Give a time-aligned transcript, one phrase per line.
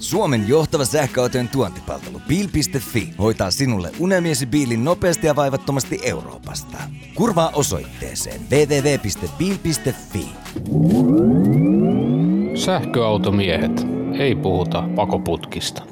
[0.00, 6.76] Suomen johtava sähköautojen tuontipalvelu Bil.fi hoitaa sinulle unelmiesi biilin nopeasti ja vaivattomasti Euroopasta.
[7.14, 10.28] Kurvaa osoitteeseen www.bil.fi.
[12.54, 13.86] Sähköautomiehet.
[14.18, 15.82] Ei puhuta pakoputkista.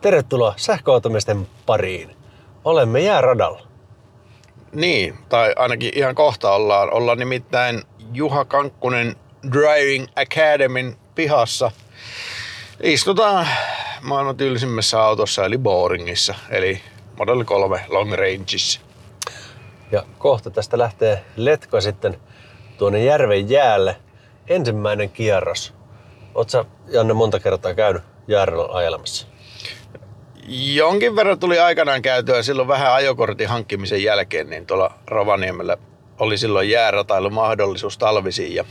[0.00, 2.16] Tervetuloa sähköautomiesten pariin.
[2.64, 3.62] Olemme jääradalla.
[4.72, 6.92] Niin, tai ainakin ihan kohta ollaan.
[6.92, 7.82] Ollaan nimittäin
[8.12, 9.16] Juha Kankkunen
[9.52, 11.70] Driving Academyn pihassa.
[12.82, 13.48] Istutaan
[14.00, 16.80] maailman tylsimmässä autossa, eli Boringissa, eli
[17.18, 18.80] Model 3 Long Rangeissa.
[19.92, 22.20] Ja kohta tästä lähtee letka sitten
[22.78, 23.96] tuonne järven jäälle.
[24.48, 25.74] Ensimmäinen kierros.
[26.34, 29.26] Oletko Janne monta kertaa käynyt jääradalla ajelemassa?
[30.74, 35.76] Jonkin verran tuli aikanaan käytyä silloin vähän ajokortin hankkimisen jälkeen, niin tuolla Rovaniemellä
[36.18, 38.64] oli silloin jääratailumahdollisuus talvisiin ja,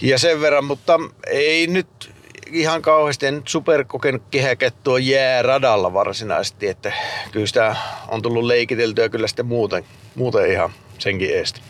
[0.00, 2.11] ja sen verran, mutta ei nyt
[2.52, 6.92] ihan kauheasti, en superkokenut kehäkettua jääradalla varsinaisesti, että
[7.32, 7.76] kyllä sitä
[8.08, 11.60] on tullut leikiteltyä kyllä sitten muuten, muuten ihan senkin eestä.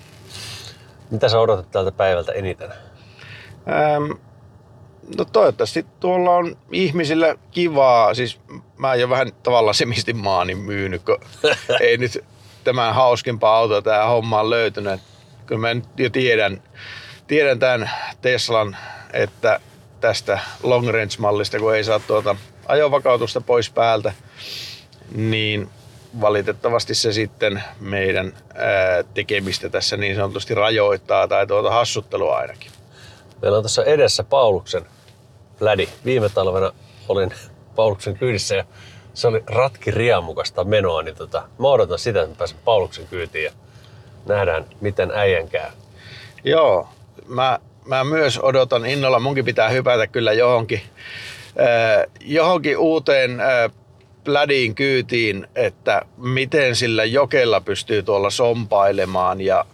[1.10, 2.70] Mitä sä odotat tältä päivältä eniten?
[3.68, 4.12] Ähm,
[5.18, 8.14] no toivottavasti tuolla on ihmisillä kivaa.
[8.14, 8.40] Siis
[8.76, 11.18] mä jo vähän tavallaan semistin maani myynyt, kun
[11.80, 12.24] ei nyt
[12.64, 15.00] tämän hauskimpaa autoa tämä homma on löytynyt.
[15.46, 16.62] Kyllä mä nyt jo tiedän,
[17.26, 17.90] tiedän tämän
[18.22, 18.76] Teslan,
[19.12, 19.60] että
[20.02, 22.36] tästä long range-mallista, kun ei saa tuota
[22.66, 24.12] ajovakautusta pois päältä,
[25.14, 25.68] niin
[26.20, 32.70] valitettavasti se sitten meidän ää, tekemistä tässä niin sanotusti rajoittaa tai tuota hassuttelua ainakin.
[33.42, 34.86] Meillä on tuossa edessä Pauluksen
[35.60, 35.88] lädi.
[36.04, 36.72] Viime talvena
[37.08, 37.34] olin
[37.76, 38.64] Pauluksen kyydissä ja
[39.14, 43.52] se oli ratki riamukasta menoa, niin tota, mä odotan sitä, että pääsen Pauluksen kyytiin ja
[44.26, 45.70] nähdään, miten äijän käy.
[46.44, 46.88] Joo,
[47.28, 49.20] mä, mä myös odotan innolla.
[49.20, 50.80] Munkin pitää hypätä kyllä johonkin,
[51.60, 53.70] äh, johonkin uuteen äh,
[54.24, 59.64] plädiin kyytiin, että miten sillä jokella pystyy tuolla sompailemaan ja,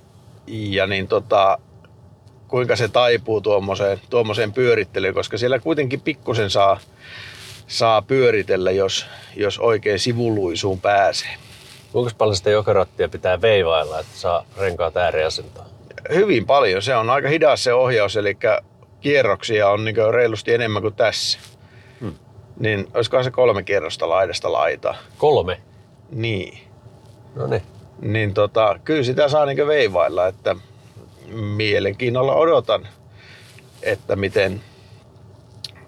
[0.46, 1.58] ja niin tota,
[2.48, 6.80] kuinka se taipuu tuommoiseen, tuommoiseen pyörittelyyn, koska siellä kuitenkin pikkusen saa,
[7.66, 11.34] saa pyöritellä, jos, jos oikein sivuluisuun pääsee.
[11.92, 15.67] Kuinka paljon sitä jokerattia pitää veivailla, että saa renkaat ääriasentoon?
[16.14, 16.82] Hyvin paljon.
[16.82, 18.36] Se on aika hidas se ohjaus, eli
[19.00, 21.38] kierroksia on niin reilusti enemmän kuin tässä.
[22.00, 22.14] Hmm.
[22.60, 24.96] Niin olisikohan se kolme kierrosta laidasta laitaa.
[25.18, 25.60] Kolme?
[26.10, 26.58] Niin.
[27.34, 27.62] No niin.
[28.00, 30.56] Niin tota, kyllä sitä saa niin veivailla, että
[31.32, 32.88] mielenkiinnolla odotan,
[33.82, 34.60] että miten,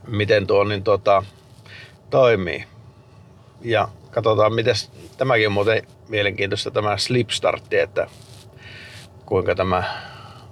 [0.06, 1.22] miten tuo niin tota,
[2.10, 2.64] toimii.
[3.62, 4.74] Ja katsotaan, miten
[5.16, 8.06] tämäkin on muuten mielenkiintoista tämä slipstartti, että
[9.30, 9.82] kuinka tämä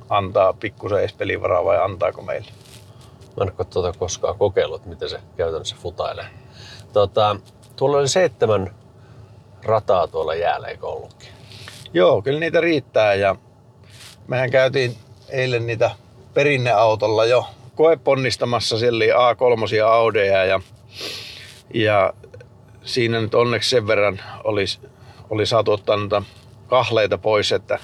[0.09, 2.51] antaa pikkusen edes pelivaraa vai antaako meille.
[3.37, 6.27] Mä en ole tuota koskaan kokeillut, miten se käytännössä futailee.
[6.93, 7.37] Tota,
[7.77, 8.75] tuolla oli seitsemän
[9.65, 11.29] rataa tuolla jäällä, eikö ollutkin?
[11.93, 13.37] Joo, kyllä niitä riittää ja
[14.29, 14.97] mehän käytiin
[15.29, 15.91] eilen niitä
[16.35, 20.61] perinneautolla jo koeponnistamassa, siellä oli A3 Audeja ja,
[21.75, 22.13] ja
[22.83, 24.79] siinä nyt onneksi sen verran olisi,
[25.31, 26.23] oli saatu ottaa noita
[26.67, 27.79] kahleita pois, että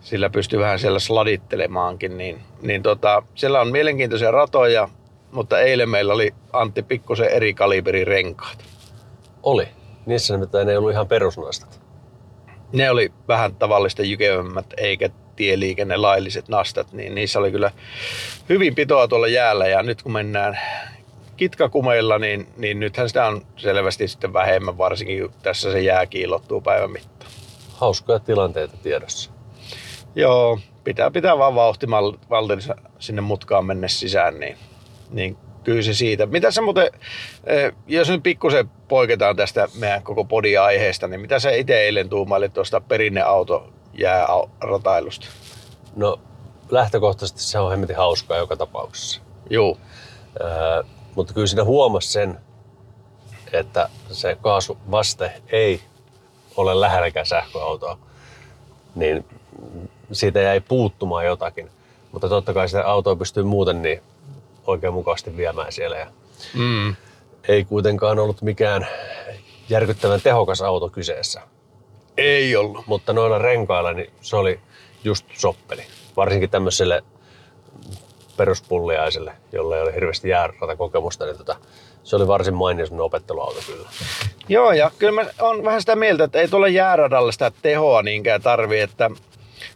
[0.00, 4.88] sillä pystyy vähän siellä sladittelemaankin, niin, niin tota, siellä on mielenkiintoisia ratoja,
[5.32, 8.64] mutta eilen meillä oli Antti pikkusen eri kaliberin renkaat.
[9.42, 9.68] Oli.
[10.06, 11.80] Niissä nimittäin ei ollut ihan perusnastat.
[12.72, 17.70] Ne oli vähän tavallista jykevämmät, eikä tieliikenne lailliset nastat, niin niissä oli kyllä
[18.48, 20.58] hyvin pitoa tuolla jäällä ja nyt kun mennään
[21.36, 26.90] kitkakumeilla, niin, niin nythän sitä on selvästi sitten vähemmän, varsinkin tässä se jää kiilottuu päivän
[26.90, 27.30] mittaan.
[27.72, 29.37] Hauskoja tilanteita tiedossa.
[30.18, 34.56] Joo, pitää pitää vaan vauhtimaltinsa sinne mutkaan mennä sisään, niin,
[35.10, 36.26] niin kyllä se siitä.
[36.26, 36.90] Mitä sä muuten,
[37.44, 42.52] eh, jos nyt pikkusen poiketaan tästä meidän koko podiaiheesta, niin mitä sä itse eilen tuumailit
[42.52, 45.26] tuosta perinneauto jääratailusta?
[45.96, 46.20] No
[46.70, 49.20] lähtökohtaisesti se on hemmetin hauskaa joka tapauksessa.
[49.50, 49.78] Joo.
[50.40, 50.82] Öö,
[51.14, 52.38] mutta kyllä siinä huomasi sen,
[53.52, 55.80] että se kaasuvaste ei
[56.56, 57.98] ole lähelläkään sähköautoa.
[58.94, 59.24] Niin
[60.12, 61.70] siitä jäi puuttumaan jotakin.
[62.12, 64.02] Mutta totta kai sitä autoa pystyy muuten niin
[64.66, 65.96] oikein mukavasti viemään siellä.
[65.96, 66.06] Ja
[66.54, 66.96] mm.
[67.48, 68.86] Ei kuitenkaan ollut mikään
[69.68, 71.40] järkyttävän tehokas auto kyseessä.
[72.16, 72.86] Ei ollut.
[72.86, 74.60] Mutta noilla renkailla niin se oli
[75.04, 75.82] just soppeli.
[76.16, 77.02] Varsinkin tämmöiselle
[78.36, 80.28] peruspulliaiselle, jolla ei ole hirveästi
[80.78, 81.56] kokemusta, niin tota,
[82.04, 83.88] se oli varsin mainio opetteluauto kyllä.
[84.48, 88.42] Joo, ja kyllä mä on vähän sitä mieltä, että ei tuolla jääradalle sitä tehoa niinkään
[88.42, 89.10] tarvi, että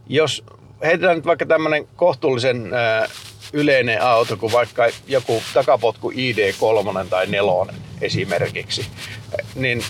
[0.08, 0.44] jos
[0.84, 3.10] heitetään nyt vaikka tämmöinen kohtuullisen äh,
[3.52, 8.86] yleinen auto kuin vaikka joku takapotku ID3 tai 4 esimerkiksi.
[9.54, 9.82] Niin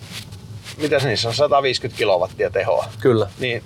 [0.76, 2.86] mitä se niissä on, 150 kilowattia tehoa.
[3.00, 3.30] Kyllä.
[3.38, 3.62] Niin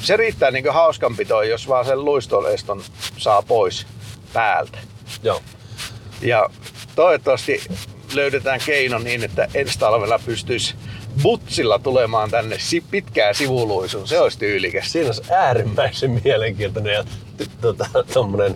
[0.00, 2.82] se riittää niin hauskanpitoon, jos vaan sen luistoleiston
[3.16, 3.86] saa pois
[4.32, 4.78] päältä.
[5.22, 5.42] Joo.
[6.22, 6.50] Ja
[6.94, 7.62] toivottavasti
[8.14, 10.74] löydetään keino niin, että ensi talvella pystyisi
[11.24, 14.08] butsilla tulemaan tänne si- pitkää sivuluisuun.
[14.08, 14.92] Se olisi tyylikäs.
[14.92, 17.04] Siinä olisi äärimmäisen mielenkiintoinen ja
[17.36, 18.54] t- tota, tommonen,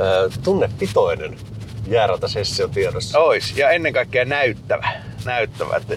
[0.00, 1.36] äh, tunnepitoinen
[1.88, 3.18] jääratasessio tiedossa.
[3.18, 3.56] Ois.
[3.56, 4.88] Ja ennen kaikkea näyttävä.
[5.24, 5.76] näyttävä.
[5.76, 5.96] Että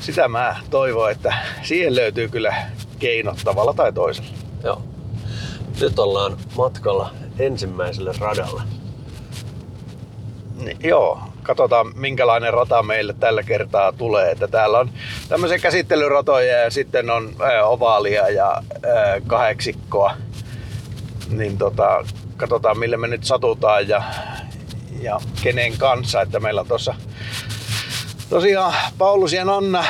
[0.00, 2.54] sitä mä toivon, että siihen löytyy kyllä
[2.98, 4.30] keinot tavalla tai toisella.
[4.64, 4.82] Joo.
[5.80, 8.62] Nyt ollaan matkalla ensimmäiselle radalle.
[10.56, 14.30] Niin, joo, katsotaan minkälainen rata meille tällä kertaa tulee.
[14.30, 14.90] Että täällä on
[15.28, 20.14] tämmöisiä käsittelyratoja ja sitten on ää, ovaalia ja ää, kahdeksikkoa.
[21.30, 22.04] Niin tota,
[22.36, 24.02] katsotaan mille me nyt satutaan ja,
[25.00, 26.22] ja kenen kanssa.
[26.22, 26.94] Että meillä on tuossa
[28.30, 29.84] tosiaan Paulus ja Nonna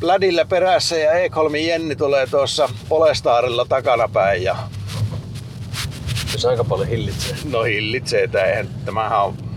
[0.00, 4.56] Plädillä perässä ja Ekholmin Jenni tulee tuossa Polestaarilla takanapäin ja
[6.36, 7.36] Se aika paljon hillitsee.
[7.50, 9.49] No hillitsee, että eihän, tämähän on,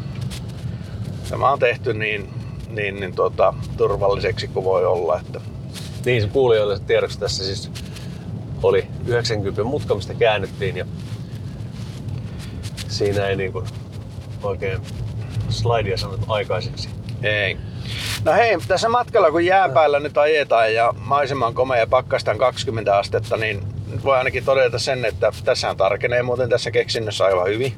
[1.29, 2.29] tämä on tehty niin,
[2.69, 5.19] niin, niin tota, turvalliseksi kuin voi olla.
[5.19, 5.41] Että,
[6.05, 7.71] Niin, se kuulijoille tiedoksi tässä siis
[8.63, 10.85] oli 90 mutka, mistä käännyttiin ja
[12.87, 13.65] siinä ei niin kuin
[14.43, 14.79] oikein
[15.49, 16.89] slidea sanottu aikaiseksi.
[17.23, 17.57] ei.
[18.25, 22.97] No hei, tässä matkalla kun jääpäällä nyt ajetaan ja maisema on komea ja pakkastaan 20
[22.97, 27.73] astetta, niin nyt voi ainakin todeta sen, että tässähän tarkenee muuten tässä keksinnössä aivan hyvin.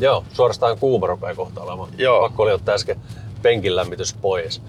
[0.00, 1.88] Joo, suorastaan kuuma rupeaa kohta olemaan.
[1.98, 2.20] Joo.
[2.20, 3.00] Pakko oli ottaa äsken
[3.42, 4.62] penkin lämmitys pois.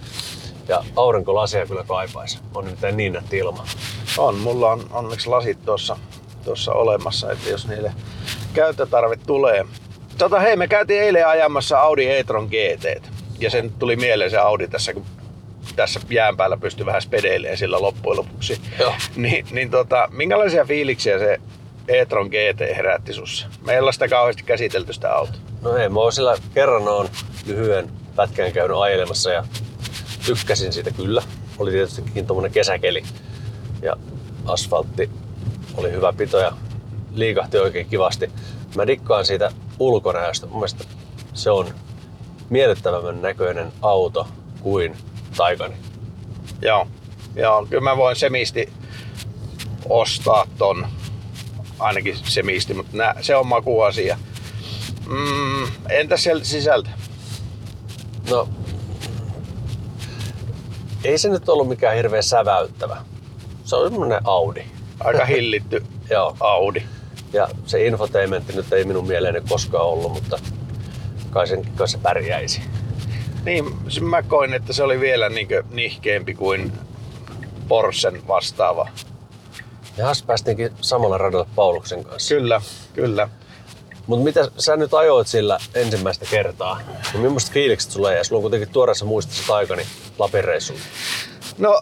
[0.68, 2.40] Ja aurinkolasia kyllä kaipaisi.
[2.56, 3.66] On nimittäin niin nätti ilma.
[4.18, 5.98] On, mulla on onneksi lasit tuossa,
[6.46, 7.94] tuossa olemassa, että jos niille
[8.54, 9.66] käyttötarve tulee.
[10.18, 13.08] Tota, hei, me käytiin eilen ajamassa Audi e-tron GT.
[13.40, 15.06] Ja sen tuli mieleen se Audi tässä, kun
[15.76, 18.62] tässä jään päällä pystyi vähän spedeilemään sillä loppujen lopuksi.
[18.80, 18.94] Joo.
[19.16, 21.40] Niin, niin tota, minkälaisia fiiliksiä se
[21.88, 23.48] e-tron GT herätti sussa?
[23.66, 25.42] Meillä on sitä kauheasti käsitelty sitä autoa.
[25.62, 27.10] No ei, mä oon sillä kerran on
[27.46, 29.46] lyhyen pätkän käynyt ajelemassa ja
[30.26, 31.24] tykkäsin siitä kyllä.
[31.58, 33.04] Oli tietystikin tommonen kesäkeli
[33.82, 33.96] ja
[34.46, 35.10] asfaltti
[35.78, 36.52] oli hyvä pito ja
[37.14, 38.32] liikahti oikein kivasti.
[38.76, 40.48] Mä dikkaan siitä ulkonäöstä.
[40.48, 40.84] Mun mielestä
[41.34, 41.74] se on
[42.50, 44.28] miellyttävämmän näköinen auto
[44.62, 44.98] kuin
[45.38, 45.76] Taikani.
[46.62, 46.88] Joo.
[47.36, 48.74] Joo, kyllä mä voin semisti
[49.90, 50.88] ostaa ton.
[51.82, 54.18] Ainakin semisti, mutta nää, se on makuasia.
[55.08, 56.90] Mm, entäs sieltä sisältä?
[58.30, 58.50] No,
[61.04, 62.98] ei se nyt ollut mikään hirveän säväyttävä.
[63.64, 64.64] Se on semmonen Audi.
[65.00, 66.38] Aika hillitty Joo.
[66.40, 66.84] Audi.
[67.34, 70.40] Ja se infotainmentti nyt ei minun mieleeni koskaan ollut, mutta
[71.30, 72.62] kai sen kanssa pärjäisi.
[73.46, 73.66] Niin,
[74.02, 76.72] mä koin, että se oli vielä niinkö nihkeempi kuin
[77.68, 78.88] Porschen vastaava.
[80.02, 82.36] Ja has päästiinkin samalla radalla Pauluksen kanssa.
[82.36, 82.62] Kyllä,
[82.94, 83.30] kyllä.
[84.08, 86.82] Mutta mitä sä nyt ajoit sillä ensimmäistä kertaa?
[87.14, 88.26] No millaista fiilikset sulla jäi?
[88.26, 89.84] Sulla on kuitenkin tuoreessa muistissa Taikani
[90.20, 90.82] Lapin reissulla.
[91.58, 91.82] No,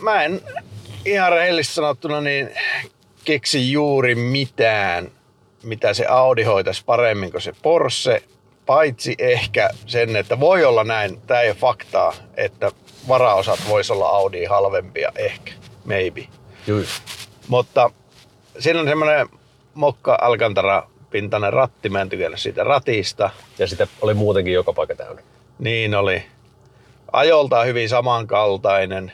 [0.00, 0.40] mä en
[1.04, 2.50] ihan rehellisesti sanottuna niin
[3.24, 5.10] keksi juuri mitään,
[5.62, 8.22] mitä se Audi hoitaisi paremmin kuin se Porsche.
[8.66, 12.72] Paitsi ehkä sen, että voi olla näin, tämä ei ole faktaa, että
[13.08, 15.52] varaosat voisi olla Audi halvempia ehkä,
[15.84, 16.28] maybe.
[16.66, 16.84] Jui.
[17.50, 17.90] Mutta
[18.58, 19.28] siinä on semmoinen
[19.74, 23.30] mokka alcantara pintainen ratti, mä en tykännyt siitä ratista.
[23.58, 25.22] Ja sitä oli muutenkin joka paikka täynnä.
[25.58, 26.22] Niin oli.
[27.12, 29.12] Ajolta hyvin samankaltainen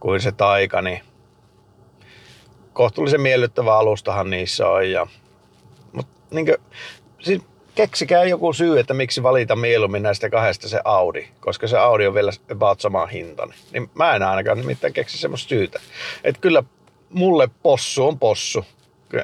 [0.00, 1.02] kuin se taikani.
[2.72, 4.90] Kohtuullisen miellyttävä alustahan niissä on.
[4.90, 5.06] Ja,
[5.92, 6.58] mutta niinkö,
[7.18, 7.42] siis
[7.74, 12.14] keksikää joku syy, että miksi valita mieluummin näistä kahdesta se Audi, koska se Audi on
[12.14, 13.58] vielä about sama hintainen.
[13.72, 15.80] Niin mä en ainakaan nimittäin keksi semmoista syytä.
[16.24, 16.62] Että kyllä
[17.10, 18.64] mulle possu on possu.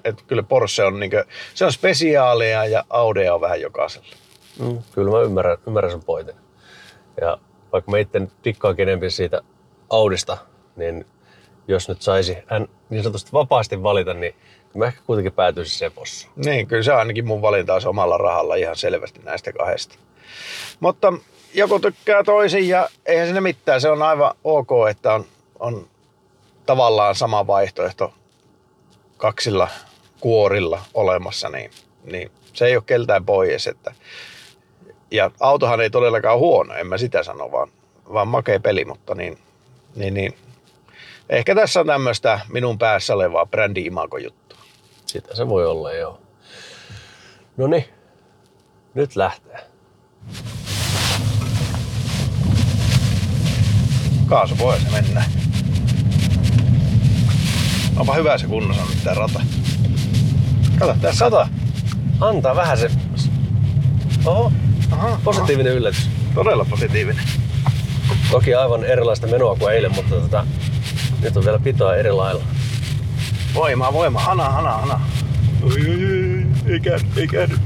[0.04, 1.24] Et kyllä Porsche on, niinkö,
[1.54, 4.06] se on spesiaalia ja Audi on vähän jokaisella.
[4.58, 4.78] Mm.
[4.92, 6.34] Kyllä mä ymmärrän, ymmärrän sun pointin.
[7.20, 7.38] Ja
[7.72, 9.42] vaikka mä itse dikkaan kenempi siitä
[9.90, 10.38] Audista,
[10.76, 11.06] niin
[11.68, 14.34] jos nyt saisi hän niin sanotusti vapaasti valita, niin
[14.74, 16.28] mä ehkä kuitenkin päätyisin se possu.
[16.36, 19.94] Niin, kyllä se ainakin mun valinta olisi omalla rahalla ihan selvästi näistä kahdesta.
[20.80, 21.12] Mutta
[21.54, 23.80] joku tykkää toisin ja eihän siinä mitään.
[23.80, 25.24] Se on aivan ok, että on,
[25.58, 25.86] on
[26.66, 28.14] tavallaan sama vaihtoehto
[29.16, 29.68] kaksilla
[30.20, 31.70] kuorilla olemassa, niin,
[32.04, 33.66] niin se ei ole keltään pois.
[33.66, 33.94] Että,
[35.10, 37.68] ja autohan ei todellakaan huono, en mä sitä sano, vaan,
[38.12, 39.38] vaan makea peli, mutta niin,
[39.96, 40.34] niin, niin.
[41.28, 43.90] Ehkä tässä on tämmöistä minun päässä olevaa brändi
[44.22, 44.58] juttua.
[45.06, 46.20] Sitä se voi olla, joo.
[47.56, 47.84] No niin,
[48.94, 49.58] Nyt lähtee.
[54.26, 55.43] Kaasu pois ja mennään.
[57.96, 59.40] Onpa hyvä se kunnossa nyt tää rata.
[60.78, 61.46] Kato, tässä Kato,
[62.20, 62.90] antaa vähän se...
[64.24, 64.52] Oho,
[64.90, 66.10] Aha, positiivinen yllätys.
[66.34, 67.24] Todella positiivinen.
[68.30, 70.46] Toki aivan erilaista menoa kuin eilen, mutta tota,
[71.22, 72.44] nyt on vielä pitoa eri lailla.
[73.54, 74.24] Voimaa, voimaa.
[74.24, 75.00] Hana, hana, hana.
[75.62, 77.58] Oi, oi, oi, ei käänny, ei käänny.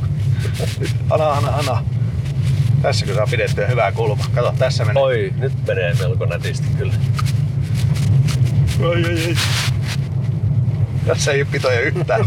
[0.80, 1.84] Nyt, hana, hana, hana.
[2.82, 4.24] Tässäkö saa pidettyä hyvää kulma?
[4.34, 5.02] Kato, tässä menee.
[5.02, 6.92] Oi, nyt menee melko nätisti kyllä.
[8.80, 9.34] Oi, oi, oi.
[11.08, 12.20] Tässä ei ole pitoja yhtään.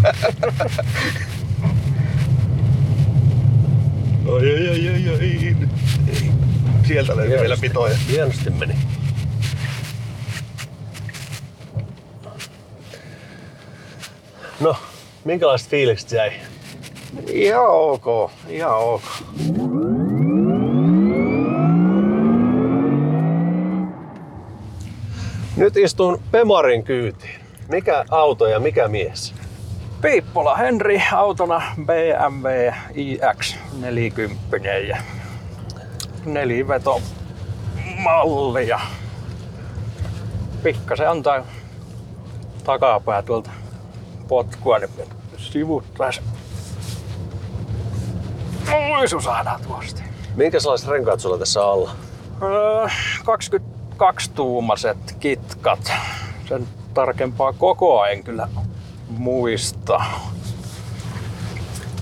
[4.28, 5.56] oi, oi, oi, oi, oi.
[6.88, 7.98] Sieltä löytyy vielä pitoja.
[8.10, 8.76] Hienosti meni.
[14.60, 14.76] No,
[15.24, 16.32] minkälaiset fiilikset jäi?
[17.28, 19.04] Ihan ok, ihan ok.
[25.56, 27.41] Nyt istun Pemarin kyytiin.
[27.72, 29.34] Mikä auto ja mikä mies?
[30.02, 34.98] Piippola Henri autona BMW iX 40 ja
[36.26, 37.02] neliveto
[37.98, 38.80] malli ja
[40.64, 41.44] pikkasen antaa
[42.64, 43.50] takapää tuolta
[44.28, 44.90] potkua, niin
[45.38, 46.22] sivuttaisi.
[48.90, 50.02] Luisu saadaan tuosta.
[50.36, 51.92] Minkälaiset renkaat sulla tässä alla?
[52.42, 52.88] Öö,
[53.20, 55.92] 22-tuumaset kitkat.
[56.52, 58.48] Sen tarkempaa kokoa en kyllä
[59.10, 60.02] muista.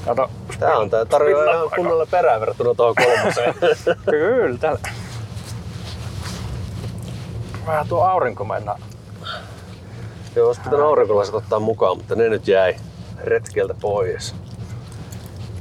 [0.05, 0.29] Kato,
[0.59, 3.55] Tää on tää tarjoaa ihan kunnolla perää verrattuna tuohon kolmoseen.
[4.11, 4.79] Kyllä, täällä.
[7.67, 8.75] Vähän tuo aurinko mennä.
[10.35, 12.75] Joo, olisi pitänyt aurinkolaiset ottaa mukaan, mutta ne nyt jäi
[13.23, 14.35] retkeltä pois.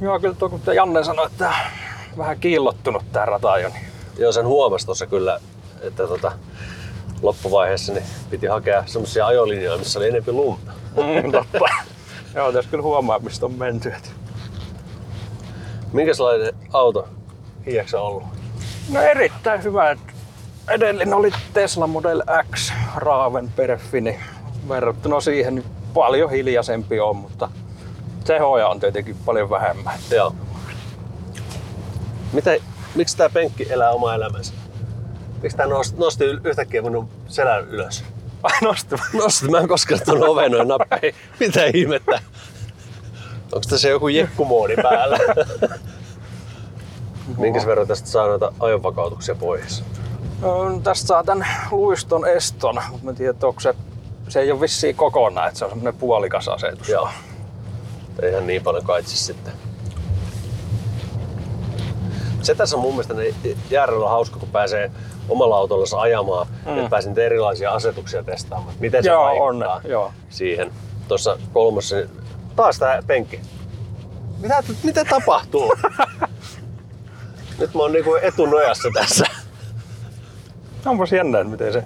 [0.01, 1.53] Joo, kyllä tuo kun Janne sanoi, että
[2.17, 3.85] vähän kiillottunut tää rata jo, niin
[4.17, 5.39] Joo, sen huomasi tuossa kyllä,
[5.81, 6.31] että tota,
[7.21, 10.71] loppuvaiheessa niin piti hakea semmoisia ajolinjoja, missä oli enemmän lunta.
[10.95, 11.59] mm, totta.
[12.35, 13.93] Joo, tässä kyllä huomaa, mistä on menty.
[15.93, 17.07] Minkälainen auto
[17.93, 18.23] on ollut?
[18.89, 19.97] No erittäin hyvä.
[20.69, 22.23] Edellinen oli Tesla Model
[22.55, 24.19] X Raaven Perffi, niin
[24.69, 27.49] verrattuna siihen niin paljon hiljaisempi on, mutta
[28.23, 29.99] tehoja on tietenkin paljon vähemmän.
[30.11, 30.35] Joo.
[32.33, 32.51] Mitä,
[32.95, 34.53] miksi tämä penkki elää omaa elämänsä?
[35.41, 38.03] Miksi tämä nosti, nosti yhtäkkiä minun selän ylös?
[38.43, 38.95] Ai nosti.
[39.13, 41.15] Nosti, mä en koskaan tuon oven noin nappeihin.
[41.39, 42.21] Mitä ihmettä?
[43.51, 45.17] Onko tässä joku jekkumoodi päällä?
[47.37, 49.83] Minkäs verran tästä saa noita ajonvakautuksia pois?
[50.41, 53.73] No, tästä saa tän luiston eston, mutta mä tiedän, että onko se,
[54.29, 56.89] se ei ole vissiin kokonaan, että se on semmoinen puolikas asetus.
[56.89, 57.09] Joo.
[58.21, 59.53] Ei ihan niin paljon kaitsi sitten.
[62.41, 63.33] Se tässä on mun mielestä ne
[63.69, 64.91] järjellä hauska, kun pääsee
[65.29, 66.77] omalla autolla ajamaan, mm.
[66.77, 68.75] että pääsin erilaisia asetuksia testaamaan.
[68.79, 70.11] Miten se Joo, vaikuttaa on, joo.
[70.29, 70.71] siihen.
[71.07, 71.95] Tuossa kolmossa,
[72.55, 73.41] taas tää penkki.
[74.39, 75.73] Mitä, mitä tapahtuu?
[77.59, 79.25] Nyt mä oon niinku etunojassa tässä.
[80.85, 81.83] Onpas jännä, että miten se...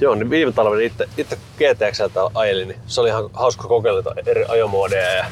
[0.00, 4.44] Joo, niin viime talvena itse, itse GTXltä ajelin, niin se oli ihan hauska kokeilla eri
[4.48, 5.24] ajomuodeja ja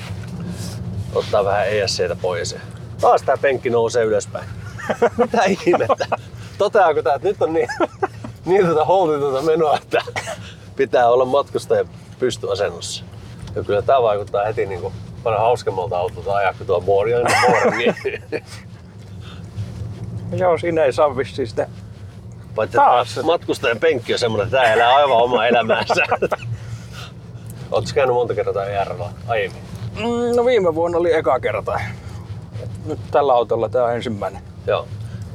[1.14, 2.52] ottaa vähän ESCtä pois.
[2.52, 2.60] Ja
[3.00, 4.48] taas tää penkki nousee ylöspäin.
[5.16, 6.06] Mitä ihmettä?
[6.60, 7.68] Toteaako tää, että nyt on niin,
[8.46, 10.02] niin tota holtitonta menoa, että
[10.76, 11.84] pitää olla matkustaja
[12.18, 13.04] pystyasennossa.
[13.54, 17.12] Ja kyllä tää vaikuttaa heti niinku paljon hauskemmalta autolta ajaa, kun tuo boardi.
[17.76, 17.94] Niin.
[20.40, 21.68] Joo, siinä ei saa vissiin sitä...
[22.54, 23.20] Paitsi Taas.
[23.24, 25.94] matkustajan penkki on semmonen, että tää elää aivan omaa elämäänsä.
[27.70, 29.62] Oletko käynyt monta kertaa järvellä aiemmin?
[29.96, 31.80] Mm, No viime vuonna oli eka kerta.
[32.86, 34.42] Nyt tällä autolla tää on ensimmäinen.
[34.66, 34.86] Joo.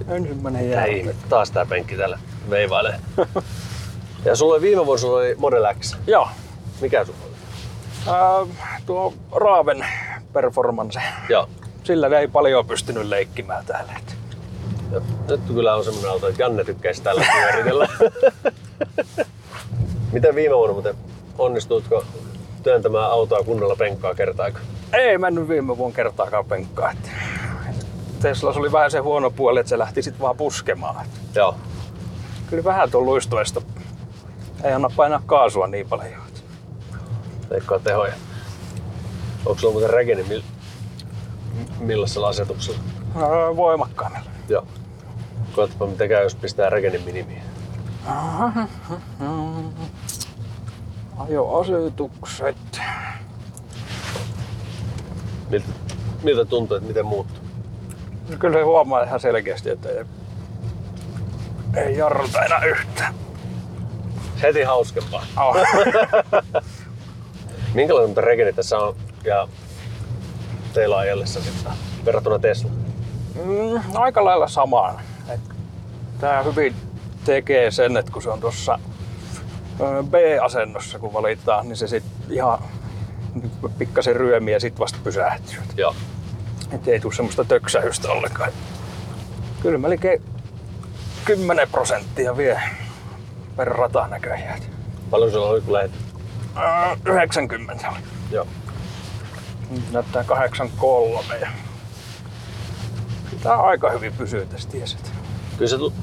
[0.08, 0.86] Ensimmäinen jää.
[0.86, 3.00] ihme, taas tää penkki täällä veivailee.
[4.25, 5.96] ja sulla oli viime vuonna sulla oli Model X.
[6.08, 6.28] Joo.
[6.82, 7.36] Mikä sulla oli?
[8.08, 9.86] Ää, tuo Raaven
[10.34, 11.02] performance.
[11.30, 11.50] Joo.
[11.84, 13.94] Sillä ei paljon pystynyt leikkimään täällä.
[14.92, 15.02] Joo.
[15.30, 17.88] Nyt kyllä on semmonen auto, että Janne tykkäisi tällä pyöritellä.
[20.12, 20.96] Miten viime vuonna muuten
[21.38, 22.04] onnistuitko
[22.64, 24.60] työntämään autoa kunnolla penkkaa kertaako?
[24.94, 26.92] Ei mennyt viime vuonna kertaakaan penkkaa.
[26.92, 27.12] et.
[28.25, 31.05] Teslas oli vähän se huono puoli, että se lähti sit vaan puskemaan.
[31.36, 31.55] Joo.
[32.50, 33.62] Kyllä vähän tuon luistuesta
[34.63, 36.22] ei anna painaa kaasua niin paljon.
[36.27, 36.44] et.
[37.50, 38.13] Leikkaa tehoja.
[39.46, 40.41] Onko sulla muuten regeni mill...
[41.79, 42.79] millaisella asetuksella?
[43.15, 44.29] Ää, Voimakkaimmilla.
[44.50, 44.67] Joo.
[45.55, 47.44] Koetapa miten käy, jos pistää regenin minimiin.
[51.17, 52.82] Ajo-asetukset.
[55.50, 55.67] Miltä,
[56.24, 57.45] miltä tuntuu, että miten muuttuu?
[58.39, 60.05] Kyllä se huomaa ihan selkeästi, että ei,
[61.75, 63.13] ei jarruta enää yhtään.
[64.41, 65.25] Heti hauskempaa.
[65.38, 65.55] Oh.
[67.74, 69.48] Minkälainen rekeni tässä on ja
[70.74, 71.72] teillä ajellessa sitten
[72.05, 72.70] verrattuna Tesla?
[73.46, 74.96] Mm, aika lailla samaan.
[76.20, 76.75] Tää hyvin
[77.25, 78.79] tekee sen, että kun se on tuossa
[80.10, 82.60] B-asennossa, kun valitaan, niin se sitten ihan
[83.77, 85.60] pikkasen ryömiä ja sitten vasta pysähtyy.
[85.77, 85.96] Joo.
[86.75, 88.51] Et ei tule semmoista töksähystä ollenkaan.
[89.62, 90.22] Kyllä melkein
[91.25, 92.62] 10 prosenttia vie
[93.55, 94.60] per rata näköjään.
[95.10, 95.91] Paljon sulla oli kun lähdit?
[96.58, 97.98] Ö, 90 oli.
[98.32, 98.48] Joo.
[99.70, 101.48] Nyt näyttää 83 ja
[103.44, 104.98] Tää aika hyvin pysyy tässä tiessä.
[105.58, 105.94] Kyllä se tu-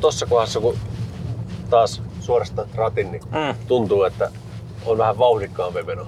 [0.00, 0.78] tossa kohdassa, kun
[1.70, 3.54] taas suorastaan ratin, niin Mm.
[3.68, 4.30] tuntuu, että
[4.86, 6.06] on vähän vauhdikkaampi meno.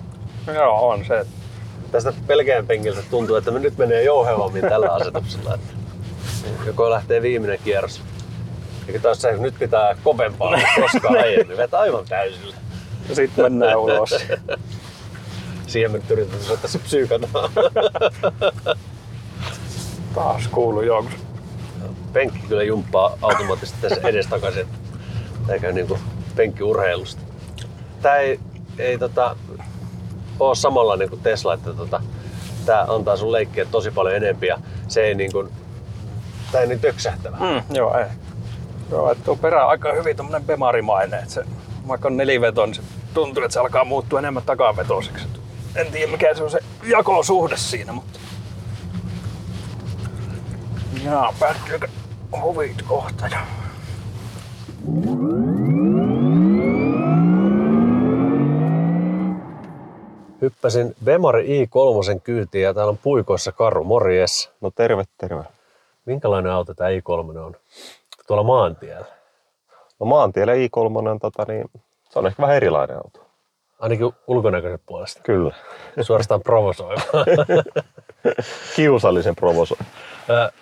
[0.55, 1.27] Joo, on se.
[1.93, 5.55] Tästä pelkään penkiltä tuntuu, että me nyt menee jouhevammin tällä asetuksella.
[5.55, 5.73] Että
[6.67, 8.03] joko lähtee viimeinen kierros.
[8.87, 11.57] Eikä taas se, nyt pitää kovempaa kuin koskaan aiemmin.
[11.57, 12.57] Vetää aivan täysillä.
[13.13, 14.11] Sitten mennään ulos.
[15.67, 17.51] Siihen me nyt yritetään soittaa se psyykataan.
[20.15, 21.13] Taas kuuluu jonkun.
[22.13, 24.67] Penkki kyllä jumppaa automaattisesti tässä edestakaisin.
[25.47, 25.99] Tää käy niinku
[26.37, 27.23] penkkiurheilusta.
[28.03, 28.41] Tää ei,
[28.79, 29.37] ei tota,
[30.41, 32.03] oo samanlainen kuin Tesla, että tota,
[32.67, 34.59] tää antaa sun leikkiä tosi paljon enempiä.
[34.89, 35.49] Se ei niinku,
[36.53, 37.37] tää ei niin töksähtävä.
[37.37, 38.07] Mm, joo, ei.
[38.91, 41.45] Joo, että tuo perä on aika hyvin tommonen bemarimainen, että se,
[41.89, 42.83] vaikka on neliveto, niin se
[43.15, 45.27] tuntuu, että se alkaa muuttua enemmän takavetoiseksi.
[45.75, 48.19] En tiedä mikä se on se jakosuhde siinä, mutta...
[51.05, 51.89] Jaa, päättyykö
[52.43, 53.39] hovit kohta jo?
[60.49, 64.51] Hyppäsin Bemari i3 kyytiin ja täällä on puikoissa Karu, morjes.
[64.61, 65.45] No terve, terve.
[66.05, 67.57] Minkälainen auto tämä i3 on?
[68.27, 69.07] Tuolla maantiellä.
[70.01, 71.71] No maantielle i3 on, tota, niin,
[72.11, 73.27] se on ehkä vähän erilainen auto.
[73.79, 75.21] Ainakin ulkonäköisen puolesta.
[75.23, 75.55] Kyllä.
[76.01, 77.01] Suorastaan provosoiva.
[78.77, 79.75] Kiusallisen provoso.
[80.31, 80.53] Ö,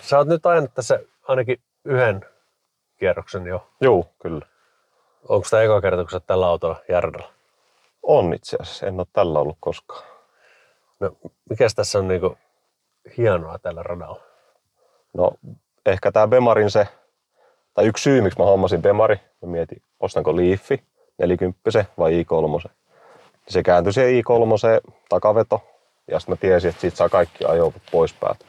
[0.00, 2.24] Sä oot nyt ajanut tässä ainakin yhden
[2.98, 3.66] kierroksen jo.
[3.80, 4.46] Joo, kyllä.
[5.28, 7.28] Onko tämä eka kerta, kun sä tällä autolla järjellä?
[8.04, 8.86] On itse asiassa.
[8.86, 10.02] En ole tällä ollut koskaan.
[11.00, 11.10] No,
[11.50, 12.38] mikäs tässä on niinku
[13.16, 14.20] hienoa tällä radalla?
[15.14, 15.30] No
[15.86, 16.88] ehkä tämä Bemarin se,
[17.74, 20.84] tai yksi syy, miksi mä hommasin Bemari, mä mietin, ostanko Leafi
[21.18, 21.60] 40
[21.98, 22.70] vai i3.
[23.48, 25.62] Se kääntyi siihen i3 takaveto,
[26.08, 28.44] ja sitten mä tiesin, että siitä saa kaikki ajoput pois päältä.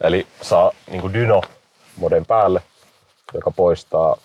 [0.00, 1.42] Eli saa niin dyno
[1.96, 2.62] moden päälle,
[3.34, 4.16] joka poistaa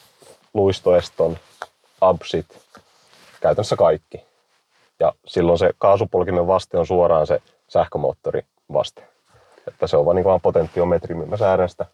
[0.54, 1.38] luistoeston,
[2.02, 2.46] absit,
[3.42, 4.27] käytännössä kaikki.
[5.00, 8.42] Ja silloin se kaasupolkimen vaste on suoraan se sähkömoottori
[8.74, 9.04] vaste.
[9.68, 11.86] Että se on vaan, niin vaan potenttiometri, millä mä säädän sitä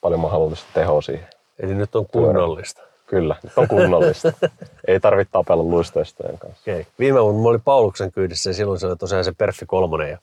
[0.00, 1.26] paljon mahdollista tehoa siihen.
[1.58, 2.82] Eli nyt on kunnollista.
[3.06, 4.32] Kyllä, nyt on kunnollista.
[4.88, 6.60] Ei tarvitse tapella luistoestojen kanssa.
[6.62, 6.86] Okei.
[6.98, 10.18] Viime vuonna mä olin Pauluksen kyydissä ja silloin se oli tosiaan se Perffi kolmonen ja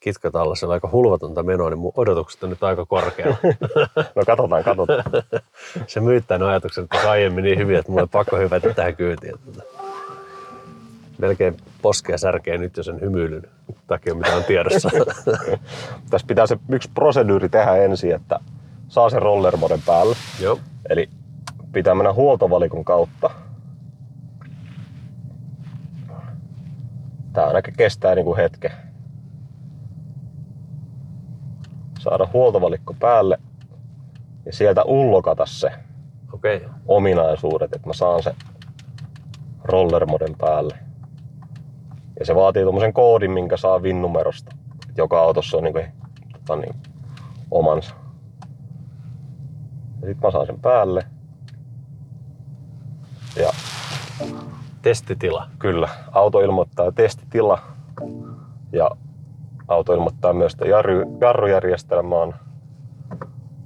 [0.00, 3.36] kitkat alla siellä aika hulvatonta menoa, niin mun odotukset on nyt aika korkealla.
[4.14, 5.04] No katsotaan, katsotaan.
[5.86, 9.34] se myyttää ne ajatukset että aiemmin niin hyvin, että mulla on pakko hyvätä tähän kyytiin.
[11.18, 13.42] Melkein poskea särkee nyt jo sen hymyilyn
[13.86, 14.90] takia, mitä on tiedossa.
[16.10, 18.40] Tässä pitää se yksi proseduuri tehdä ensin, että
[18.88, 20.16] saa sen rollermoden päälle.
[20.40, 20.58] Joo.
[20.88, 21.08] Eli
[21.72, 23.30] pitää mennä huoltovalikon kautta.
[27.32, 28.70] Tää ainakin kestää niinku hetken.
[32.00, 33.38] Saada huoltovalikko päälle
[34.46, 35.72] ja sieltä ullokata se
[36.32, 36.56] Okei.
[36.56, 36.68] Okay.
[36.86, 38.34] ominaisuudet, että mä saan se
[39.64, 40.83] rollermoden päälle.
[42.20, 44.56] Ja se vaatii tuommoisen koodin, minkä saa VIN-numerosta.
[44.96, 45.80] Joka autossa on niinku,
[46.32, 46.74] tota niin,
[47.50, 47.94] omansa.
[50.02, 51.06] Ja sit mä saan sen päälle.
[53.36, 53.50] Ja
[54.82, 55.48] Testitila.
[55.58, 57.58] kyllä, auto ilmoittaa testitila.
[58.72, 58.90] Ja
[59.68, 62.34] auto ilmoittaa myös, että jarru, jarrujärjestelmä on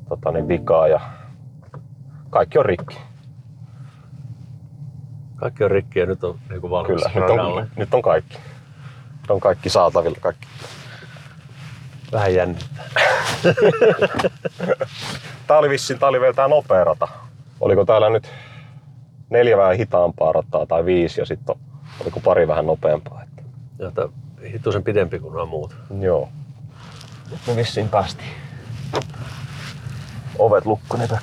[0.09, 1.01] tota niin, vikaa ja
[2.31, 2.99] kaikki on rikki.
[5.41, 8.39] Kaikki on rikki ja nyt on niinku valmis Kyllä, nyt on, nyt on kaikki.
[9.21, 10.47] Nyt on kaikki saatavilla, kaikki.
[12.13, 12.85] Vähän jännittää.
[15.47, 17.09] Tää oli vissiin, tää oli vielä tää nopea rata.
[17.61, 18.29] Oliko täällä nyt
[19.31, 21.57] neljä vähän hitaampaa rataa tai viisi ja sitten
[22.01, 23.23] oliko pari vähän nopeampaa.
[23.23, 23.43] Että,
[23.79, 24.09] Jota
[24.53, 25.77] hituisen pidempi kuin nuo muut.
[26.01, 26.29] joo.
[27.31, 28.31] Nyt me vissiin päästiin.
[30.39, 31.21] Ovet lukko, ne pää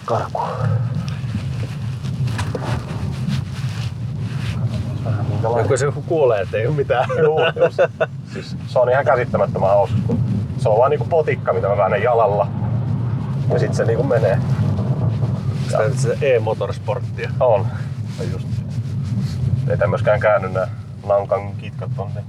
[5.43, 7.09] Ja kun se kuulee, että ei ole mitään.
[7.17, 7.89] Joo, siis,
[8.33, 10.19] siis se on ihan käsittämättömän hauska, kun
[10.57, 12.47] Se on vaan niinku potikka, mitä mä väännän jalalla.
[13.53, 14.39] Ja sit se niinku menee.
[15.63, 17.31] Sitä sitä e-motorsporttia.
[17.39, 17.67] On.
[18.19, 18.47] Ja just.
[19.69, 20.67] Ei tää myöskään käänny nää
[21.07, 22.23] nankan kitkat tonne.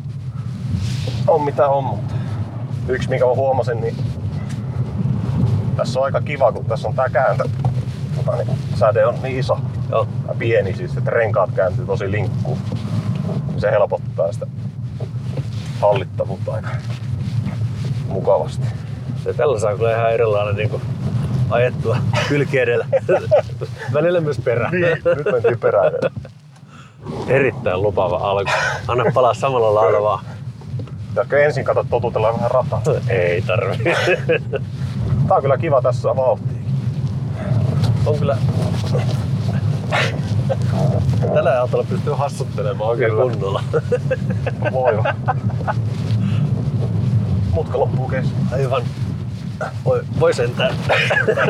[1.27, 2.15] On mitä on, mutta
[2.89, 3.97] yksi mikä mä huomasin, niin
[5.77, 7.45] tässä on aika kiva, kun tässä on tää kääntö.
[8.17, 10.09] Tota, niin säde on niin iso Joo.
[10.39, 12.59] pieni siis, että renkaat kääntyy tosi linkkuun.
[13.47, 14.47] Niin Se helpottaa sitä
[15.81, 16.69] hallittavuutta aika
[18.09, 18.67] mukavasti.
[19.25, 20.83] Ja tällä saa kyllä ihan erilainen niin
[21.51, 21.97] ajettua
[22.29, 22.87] kylki edellä.
[23.95, 24.73] Välillä myös perään.
[25.17, 26.11] Nyt mentiin perään vielä.
[27.29, 28.51] Erittäin lupaava alku.
[28.89, 30.25] Anna palaa samalla lailla vaan.
[31.09, 32.83] Pitäisikö ensin kato totutella vähän rataa?
[33.09, 33.85] Ei tarvi.
[35.29, 36.59] Tää on kyllä kiva tässä vauhtia.
[38.07, 38.37] On kyllä...
[41.35, 43.23] Tällä autolla pystyy hassuttelemaan oikein Kyllä.
[43.23, 43.63] kunnolla.
[44.73, 44.93] Voi
[47.51, 48.37] Mutka loppuu kesken.
[48.53, 48.83] Aivan.
[49.85, 50.75] Voi, voi sentään.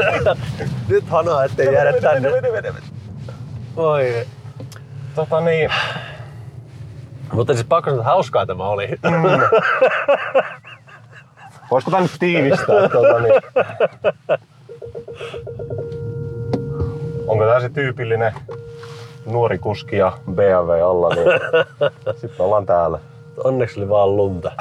[0.89, 2.33] Nyt hanaa, ettei jäädä tänne.
[2.33, 2.75] Vede.
[3.77, 4.27] Voi.
[5.15, 5.71] Tota niin,
[7.33, 8.89] Mutta siis pakko sanoa, että hauskaa tämä oli.
[11.71, 12.89] voisiko tää nyt tiivistää?
[12.89, 13.35] tota niin.
[17.27, 18.33] Onko tää se tyypillinen
[19.27, 21.27] nuori kuski ja BMW alla, niin
[22.21, 22.99] sitten ollaan täällä.
[23.45, 24.53] Onneksi oli vaan lunta.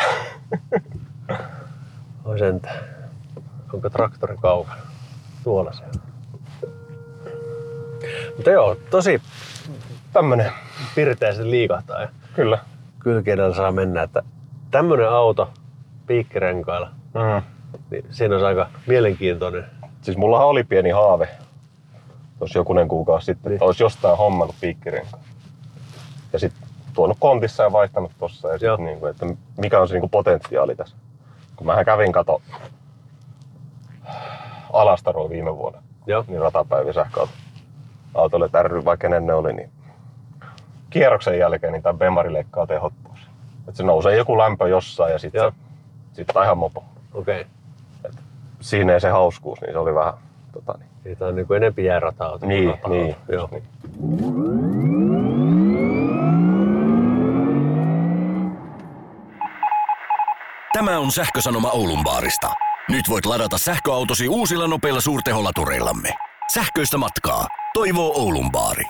[2.26, 2.80] Voi sentään.
[3.74, 4.82] Onko traktori kaukana?
[5.44, 6.02] Tuolla se on.
[8.36, 9.22] Mutta joo, tosi
[10.14, 10.52] Tämmönen,
[10.96, 12.60] pirteästi liikahtaa ja kyllä.
[13.00, 14.04] kylki edellä saa mennä.
[14.04, 14.24] Että
[14.72, 15.50] tämmönen auto
[16.08, 17.42] piikkirenkailla, Mm.
[17.92, 19.66] niin siinä olisi aika mielenkiintoinen.
[20.02, 21.30] Siis mullahan oli pieni haave
[22.40, 23.64] tuossa jokunen kuukausi sitten, Niin.
[23.64, 25.24] olisi jostain hommannut piikkirenkaan.
[26.34, 28.48] Ja sitten tuonut kontissa ja vaihtanut tossa.
[28.48, 29.26] Ja sit niinku, että
[29.58, 30.96] mikä on se niinku potentiaali tässä.
[31.56, 32.42] Kun mähän kävin kato
[34.74, 36.24] Alastarolla viime vuonna, Joo.
[36.28, 37.34] niin ratapäivä sähköauto.
[38.14, 39.70] Autolle tärry, vaikka kenen ne oli, niin
[40.90, 43.20] kierroksen jälkeen niin tämä Bemari leikkaa tehottomuus.
[43.60, 45.52] Että se nousee joku lämpö jossain ja sitten
[46.14, 46.84] sit ihan mopo.
[47.14, 47.46] Okei.
[48.60, 50.14] Siinä ei se hauskuus, niin se oli vähän
[50.52, 52.40] tota, niin, Siitä on niin kuin enempi jäärata-auto.
[52.40, 52.90] kuin niin, rata-auto.
[52.90, 53.50] niin, Joo.
[53.52, 53.64] niin.
[60.74, 62.52] Tämä on sähkösanoma Oulun baarista.
[62.90, 66.10] Nyt voit ladata sähköautosi uusilla nopeilla suurteholatureillamme.
[66.54, 67.48] Sähköistä matkaa.
[67.74, 68.84] Toivoo Oulun baari.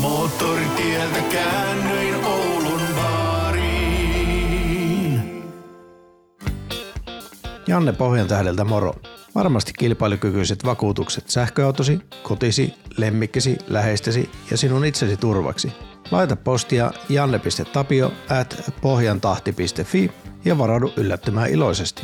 [0.00, 3.90] Moottoritieltä käännyin Oulun baariin.
[7.68, 8.94] Janne Pohjantähdeltä moro.
[9.34, 15.72] Varmasti kilpailukykyiset vakuutukset sähköautosi, kotisi, lemmikkisi, läheistesi ja sinun itsesi turvaksi.
[16.10, 20.10] Laita postia janne.tapio at pohjantahti.fi
[20.44, 22.02] ja varaudu yllättymään iloisesti.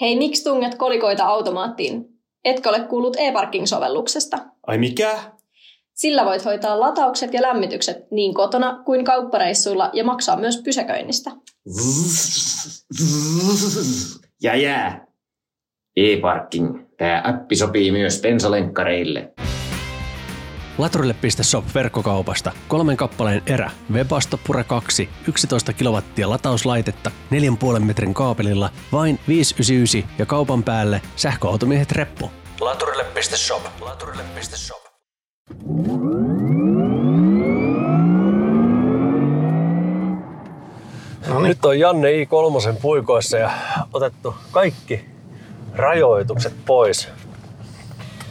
[0.00, 2.04] Hei, miksi tunget kolikoita automaattiin?
[2.44, 4.38] Etkö ole kuullut e-parking-sovelluksesta?
[4.66, 5.18] Ai mikä?
[5.94, 11.30] Sillä voit hoitaa lataukset ja lämmitykset niin kotona kuin kauppareissuilla ja maksaa myös pysäköinnistä.
[14.42, 15.06] Ja jää.
[15.96, 16.88] E-parking.
[16.96, 19.32] Tämä appi sopii myös bensalenkkareille.
[20.78, 27.10] Laturille.shop verkkokaupasta kolmen kappaleen erä, Webasto Pure 2, 11 kilowattia latauslaitetta,
[27.74, 32.30] 4,5 metrin kaapelilla, vain 599 ja kaupan päälle sähköautomiehet reppu.
[32.60, 33.62] Laturille.shop.
[33.80, 34.88] Laturille.shop.
[41.36, 43.50] Nyt on Janne I3 puikoissa ja
[43.92, 45.04] otettu kaikki
[45.74, 47.08] rajoitukset pois.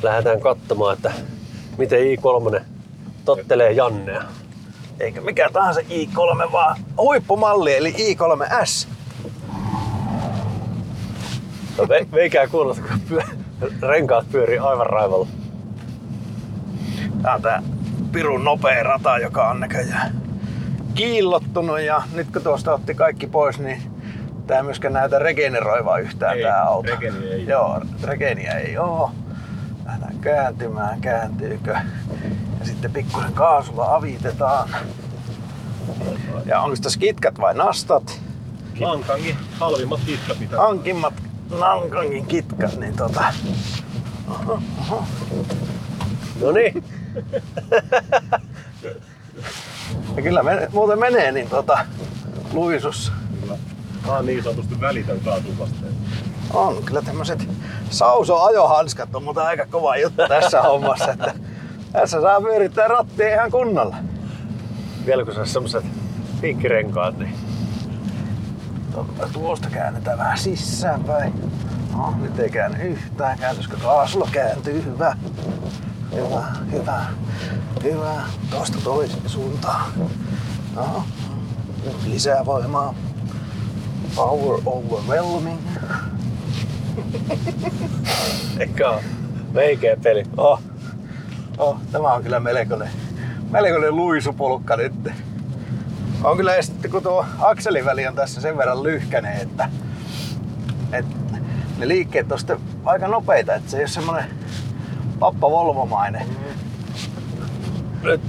[0.03, 1.11] Lähdetään katsomaan, että
[1.77, 2.61] miten I3
[3.25, 4.23] tottelee Jannea.
[4.99, 8.87] Eikä mikä tahansa i3, vaan huippumalli eli i3S.
[11.77, 13.21] No, ve, veikää kuulla, kun pyö,
[13.81, 15.27] renkaat pyörii aivan raivalla.
[17.21, 17.63] Tää on tää
[18.11, 20.26] pirun nopea rata, joka on näköjään
[20.97, 23.81] kiillottunut ja nyt kun tuosta otti kaikki pois, niin
[24.55, 26.89] ei myöskään näytä regeneroivaa yhtään Ei, tää auto.
[26.91, 29.11] regeni ei Joo, regeniä ei oo.
[29.85, 31.71] Lähdetään kääntymään, kääntyykö.
[32.59, 34.69] Ja sitten pikkusen kaasulla avitetaan.
[36.45, 38.21] Ja onko tässä kitkat vai nastat?
[38.79, 40.59] Lankangin halvimmat kitkat pitää.
[40.59, 41.13] Hankimmat
[41.59, 43.23] Nankangin kitkat, niin tota...
[46.41, 46.83] No niin,
[50.15, 51.79] Ja kyllä me, muuten menee niin tota
[52.53, 53.11] luisussa.
[54.05, 55.93] Mä oon niin sanotusti välitön kaatuvasteen.
[56.53, 57.47] On kyllä tämmöiset
[57.89, 61.33] Sauso ajohanskat on mutta aika kova juttu tässä hommassa, että
[61.91, 63.95] tässä saa pyörittää rattia ihan kunnolla.
[65.05, 65.85] vielä kun on semmoset
[66.41, 67.33] piikkirenkaat, niin
[68.91, 71.33] Tuolla- Tuosta käännetään vähän sisäänpäin.
[71.95, 73.39] No, nyt ei käänny yhtään.
[73.39, 74.29] Kääntyisikö kaasulla?
[74.31, 74.83] Kääntyy.
[74.85, 75.15] Hyvä.
[76.15, 77.05] Hyvä, hyvä,
[77.83, 78.21] hyvä.
[78.49, 79.91] Tuosta toiseen suuntaan.
[80.75, 81.03] No,
[81.85, 82.93] nyt lisää voimaa.
[84.15, 85.59] Power overwhelming.
[88.59, 89.03] Eikä ole
[89.53, 90.23] veikeä peli.
[90.37, 90.61] Oh.
[91.57, 92.89] Oh, tämä on kyllä melkoinen,
[93.51, 94.93] melkoinen luisupolkka nyt.
[96.23, 99.69] On kyllä estetty, kun tuo akselin väli on tässä sen verran lyhkäinen, että,
[100.91, 101.37] että
[101.77, 104.25] ne liikkeet on sitten aika nopeita, että se ei ole semmonen
[105.19, 106.27] pappa Volvomainen.
[108.03, 108.21] Nyt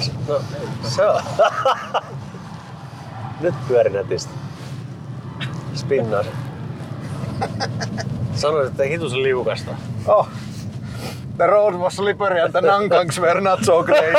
[0.00, 0.40] se- no,
[0.82, 1.22] se on.
[3.40, 4.32] Nyt pyöri nätisti.
[5.74, 6.28] Spinnaa se.
[8.34, 9.70] Sanoisin, että hitusen liukasta.
[10.06, 10.28] Oh.
[11.36, 14.14] The road was slippery and the nankangs were not so great.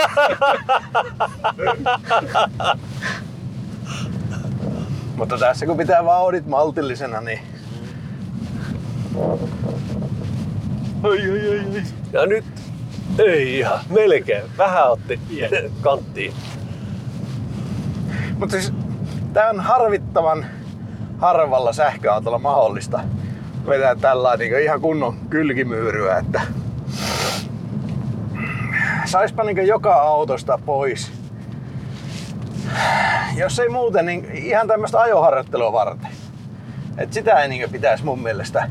[5.16, 7.40] Mutta tässä kun pitää vauhdit maltillisena, niin
[11.06, 11.84] Ai, ai, ai, ai.
[12.14, 12.46] Ja nyt
[13.20, 14.44] ei ihan, melkein.
[14.58, 15.20] Vähän otti
[15.82, 16.34] kanttiin.
[18.40, 18.74] Mutta siis
[19.34, 20.46] tää on harvittavan
[21.18, 23.00] harvalla sähköautolla mahdollista
[23.68, 26.42] vetää tällä niin ihan kunnon kylkimyyryä, että
[29.06, 31.12] saispa niin joka autosta pois.
[33.36, 36.10] Jos ei muuten, niin ihan tämmöistä ajoharjoittelua varten.
[36.98, 38.68] Et sitä ei niin pitäisi mun mielestä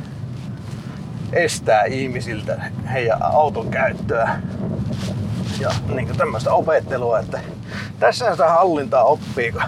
[1.33, 4.41] estää ihmisiltä heidän auton käyttöä
[5.61, 7.41] ja niin tämmöistä opettelua, että
[7.99, 9.63] tässä sitä hallintaa oppii, kun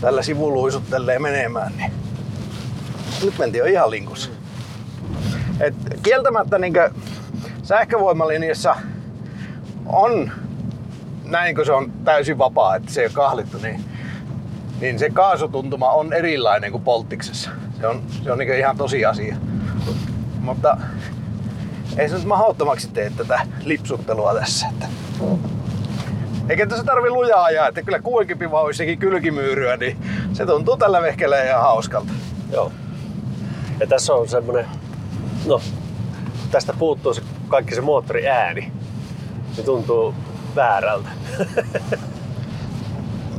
[0.00, 1.92] tällä sivuluisuttelee menemään, niin
[3.24, 4.30] nyt mentiin jo ihan linkussa.
[5.60, 6.74] Et kieltämättä niin
[7.62, 8.76] sähkövoimalinjassa
[9.86, 10.30] on,
[11.24, 13.84] näin kun se on täysin vapaa, että se ei ole kahlittu, niin,
[14.80, 17.50] niin se kaasutuntuma on erilainen kuin polttiksessa.
[17.80, 19.36] Se on, se on niin ihan tosi asia.
[20.50, 20.76] Mutta
[21.96, 24.66] ei se nyt mahdottomaksi tee tätä lipsuttelua tässä.
[24.68, 24.86] Että
[26.48, 29.96] eikä tässä tarvi lujaa ajaa, että kyllä kuinkin olisikin kylkimyyryä, niin
[30.32, 32.12] se tuntuu tällä vehkellä ihan hauskalta.
[32.52, 32.72] Joo.
[33.80, 34.66] Ja tässä on semmonen,
[35.46, 35.60] no
[36.50, 38.72] tästä puuttuu se kaikki se moottori ääni.
[39.52, 40.14] Se tuntuu
[40.56, 41.08] väärältä.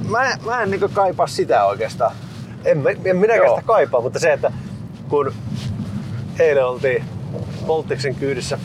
[0.09, 2.15] Mä, mä en niin kaipaa sitä oikeastaan.
[2.65, 3.55] En, en minäkään Joo.
[3.55, 4.51] sitä kaipaa, mutta se, että
[5.09, 5.33] kun
[6.41, 7.03] eilen oltiin
[7.67, 8.59] Polttiksen kyydissä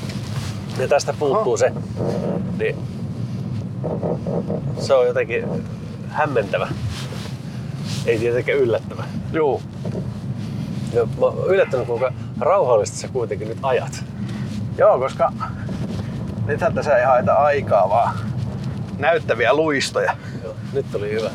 [0.79, 1.73] ja tästä puuttuu se,
[2.59, 2.77] niin
[4.79, 5.65] se on jotenkin
[6.09, 6.69] hämmentävä.
[8.07, 9.05] Ei tietenkään yllättävä.
[9.33, 9.61] Joo.
[10.93, 14.05] Ja mä oon yllättänyt, kuinka rauhallisesti sä kuitenkin nyt ajat.
[14.79, 15.33] Joo, koska
[16.47, 18.17] nythän tässä ei haeta aikaa, vaan
[18.99, 20.17] näyttäviä luistoja.
[20.45, 21.31] Joo, nyt oli hyvä.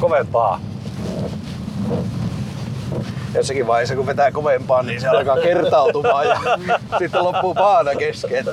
[0.00, 0.60] Kovempaa.
[3.34, 6.40] Jossakin vaiheessa, kun vetää kovempaa, niin se alkaa kertautumaan ja
[6.98, 8.44] sitten loppuu paana kesken.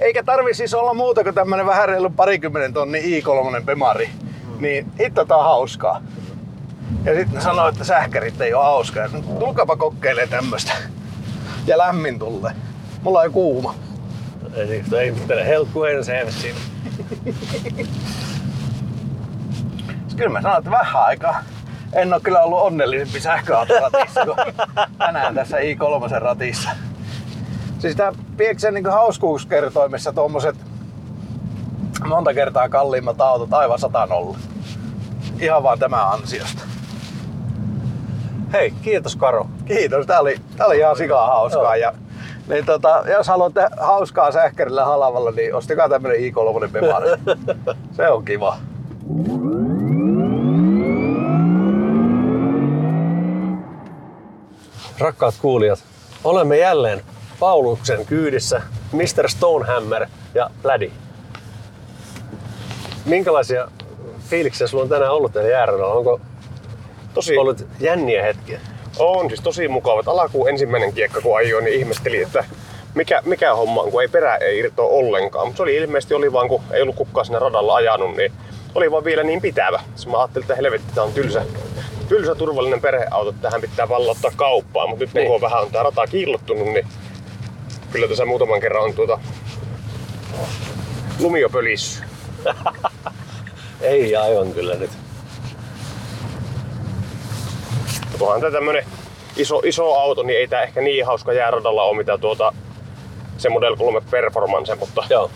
[0.00, 4.10] Eikä tarvi siis olla muuta kuin tämmönen vähän reilu parikymmenen tonni i3 Bemari.
[4.58, 6.02] Niin hitto tää on hauskaa.
[7.04, 9.08] Ja sitten sanoo, että sähkärit ei ole hauskaa.
[9.08, 10.72] Sanoin, Tulkaapa kokeilee tämmöstä.
[11.66, 12.52] Ja lämmin tulee.
[13.02, 13.74] Mulla on kuuma.
[14.54, 16.58] Ei, ei mitään se siinä.
[20.16, 21.42] Kyllä mä sanon, että vähän aikaa.
[21.92, 24.36] En ole kyllä ollut onnellisempi sähköautoratissa kuin
[24.98, 26.70] tänään tässä i3 ratissa.
[27.78, 30.56] Siis tää Pieksen niin hauskuuskertoimessa tuommoiset
[32.06, 34.38] monta kertaa kalliimmat autot aivan sata nolla.
[35.40, 36.62] Ihan vaan tämä ansiosta.
[38.52, 39.46] Hei, kiitos Karo.
[39.64, 41.76] Kiitos, tää oli, tää oli ihan sikaa hauskaa.
[41.76, 41.92] Ja,
[42.48, 47.08] niin tota, jos haluatte hauskaa sähkärillä halavalla, niin ostakaa tämmönen i3 Bemari.
[47.96, 48.56] Se on kiva.
[54.98, 55.78] Rakkaat kuulijat,
[56.24, 57.02] olemme jälleen
[57.40, 59.28] Pauluksen kyydissä Mr.
[59.28, 60.90] Stonehammer ja Plädi.
[63.04, 63.70] Minkälaisia
[64.30, 65.94] fiiliksiä sulla on tänään ollut täällä jääradalla?
[65.94, 66.20] Onko
[67.14, 68.60] Tosi, ollut jänniä hetkiä?
[68.98, 70.08] on siis tosi mukavat.
[70.08, 72.44] Alakuun ensimmäinen kiekka kun ajoin, niin ihmettelin, että
[72.94, 75.46] mikä, mikä homma on, kun ei perä ei irtoa ollenkaan.
[75.46, 78.32] Mutta se oli ilmeisesti oli vaan, kun ei ollut kukaan siinä radalla ajanut, niin
[78.74, 79.80] oli vaan vielä niin pitävä.
[79.94, 81.42] Sitten mä ajattelin, että helvetti, tää on tylsä,
[82.08, 84.86] tylsä turvallinen perheauto, että tähän pitää vallottaa kauppaa.
[84.86, 85.26] Mutta nyt niin.
[85.26, 86.86] kun on vähän on tää rata kiillottunut, niin
[87.92, 89.20] kyllä tässä muutaman kerran on tuota
[91.20, 92.02] lumio pölissy.
[93.80, 94.90] Ei aivan kyllä nyt.
[98.20, 98.84] Onhan tämä tämmönen
[99.36, 102.54] iso, iso auto, niin ei tää ehkä niin hauska jääradalla ole, mitä tuota
[103.38, 105.30] se Model 3 Performance, mutta Joo.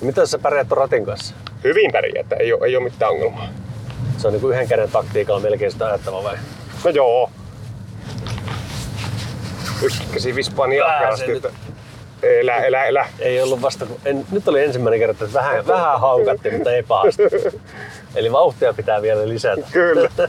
[0.00, 1.34] Miten sä pärjäät ratin kanssa?
[1.64, 3.48] hyvin pärjää, että ei ole, ei ole mitään ongelmaa.
[4.22, 6.36] Se on niinku yhden käden taktiikalla melkein sitä ajattava vai?
[6.84, 7.30] No joo.
[9.82, 11.50] Ykkösi vispaan niin ahkerasti, että
[12.22, 13.06] elä, elä, elä.
[13.18, 16.82] Ei ollut vasta, kun en, nyt oli ensimmäinen kerta, että vähän, vähän haukatti, mutta ei
[16.82, 17.22] pahasti.
[18.16, 19.66] Eli vauhtia pitää vielä lisätä.
[19.72, 20.10] Kyllä.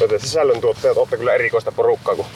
[0.00, 2.26] Joten sisällöntuottajat olette kyllä erikoista porukkaa, kun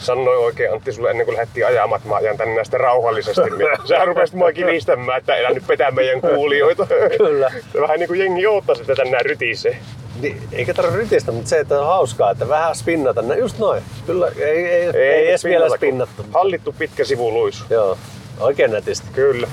[0.00, 3.40] sanoi oikein Antti sulle ennen kuin lähdettiin ajamaan, että mä ajan tänne näistä rauhallisesti.
[3.40, 6.86] Niin Sähän rupesit mua kiristämään, että elä nyt petä meidän kuulijoita.
[7.18, 7.52] Kyllä.
[7.80, 9.78] Vähän niin kuin jengi oottaisi, että tänään rytisee.
[10.20, 13.22] Niin, eikä tarvitse rytistä, mutta se, että on hauskaa, että vähän spinnata.
[13.22, 13.82] No just noin.
[14.06, 16.24] Kyllä, ei, ei, ei, ei edes vielä spinnata, spinnattu.
[16.32, 17.64] Hallittu pitkä sivuluisu.
[17.70, 17.98] Joo,
[18.40, 19.06] oikein nätisti.
[19.12, 19.48] Kyllä.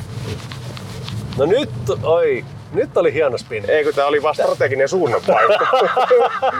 [1.38, 1.70] No nyt,
[2.04, 3.64] oi, nyt oli hieno spin.
[3.68, 5.66] Eikö tää oli vaan strateginen suunnanvaihto?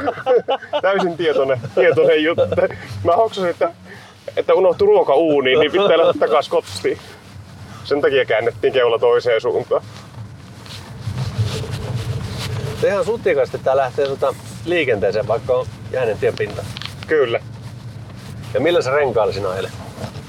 [0.82, 2.44] Täysin tietoinen, tietoinen juttu.
[3.04, 3.72] Mä hoksasin, että,
[4.38, 6.98] että unohtui ruoka uuniin, niin pitää lähteä takas kotiin.
[7.84, 9.84] Sen takia käännettiin keula toiseen suuntaan.
[12.84, 16.64] Ihan sutjakasti tää lähtee tota liikenteeseen, vaikka on jäinen tienpinta.
[17.08, 17.40] Kyllä.
[18.54, 19.72] Ja millä se renkaali sinä ajelet?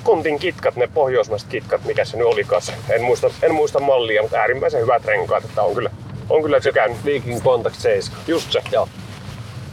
[0.04, 2.72] Kontin kitkat, ne pohjoismaiset kitkat, mikä se nyt olikaan se.
[2.90, 5.90] En muista, en muista mallia, mutta äärimmäisen hyvät renkaat, että on kyllä,
[6.30, 7.04] on kyllä tykännyt.
[7.04, 8.20] Viking Contact 7.
[8.26, 8.62] Just se.
[8.72, 8.88] Joo.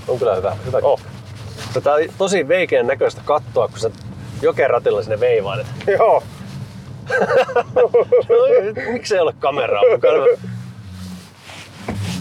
[0.07, 0.57] On kyllä hyvä.
[0.65, 1.01] hyvä Oh.
[1.73, 3.91] Tätä on tosi veikeän näköistä kattoa, kun sä
[4.41, 5.67] jokeratilla sinne veivailet.
[5.97, 6.23] Joo.
[7.75, 7.89] no,
[8.91, 10.25] miksi ei ole kameraa mukana?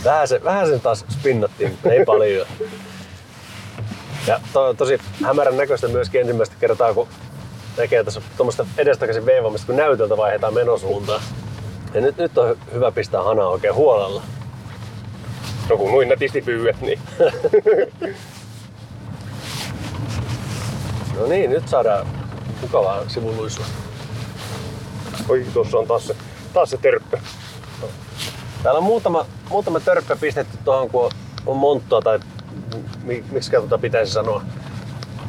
[0.04, 2.46] Vähän, se, vähän sen taas spinnattiin, mutta ei paljon.
[4.26, 7.08] Ja to, tosi hämärän näköistä myöskin ensimmäistä kertaa, kun
[7.76, 11.22] näkee tässä tuommoista edestakaisin veivaamista, kun näytöltä vaihdetaan menosuuntaan.
[11.94, 14.22] Ja nyt, nyt on hyvä pistää hanaa oikein huolella.
[15.68, 16.98] No kun noin nätisti pyydät, niin
[21.20, 22.06] No niin, nyt saadaan
[22.60, 23.64] mukavaa sivuluisua.
[25.28, 26.16] oi, tuossa on taas se,
[26.52, 27.18] taas se törppö.
[28.62, 31.10] Täällä on muutama, muutama törppä pistetty tuohon, kun on,
[31.46, 32.20] on monttua tai
[33.02, 34.42] mi, miksi tuota pitäisi sanoa.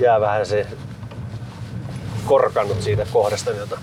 [0.02, 0.68] Jää vähän se
[2.26, 3.80] korkannut siitä kohdasta, jota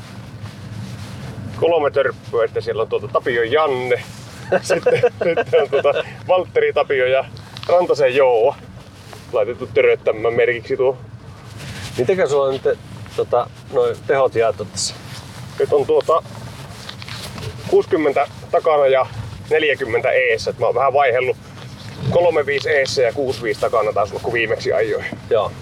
[1.61, 4.03] kolme törppöä, että siellä on tuota Tapio Janne,
[4.63, 7.25] sitten, sitten on tuota Valtteri Tapio ja
[7.69, 8.55] Rantasen Jouo
[9.33, 10.97] laitettu töröttämään merkiksi tuo.
[11.99, 12.79] Mitenkä sulla on nyt
[13.17, 14.95] tota, noin tehot jaettu tässä?
[15.59, 16.23] Nyt on tuota
[17.69, 19.07] 60 takana ja
[19.51, 20.55] 40 eessä.
[20.59, 21.37] Mä oon vähän vaihellut
[22.11, 25.05] 35 eessä ja 65 takana taas ollut, kun viimeksi ajoin.
[25.31, 25.53] Joo.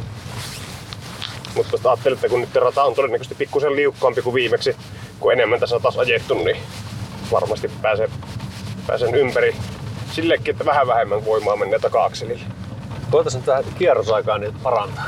[1.57, 4.77] Mutta tuosta ajattelin, että kun nyt rata on todennäköisesti pikkusen liukkaampi kuin viimeksi,
[5.21, 6.57] kun enemmän tässä on taas ajettu, niin
[7.33, 8.11] varmasti pääsen,
[8.87, 9.57] pääsen ympäri
[10.13, 12.45] sillekin, että vähän vähemmän voimaa menee taka-akselille.
[13.11, 15.05] Koitais nyt vähän kierrosaikaa niin parantaa.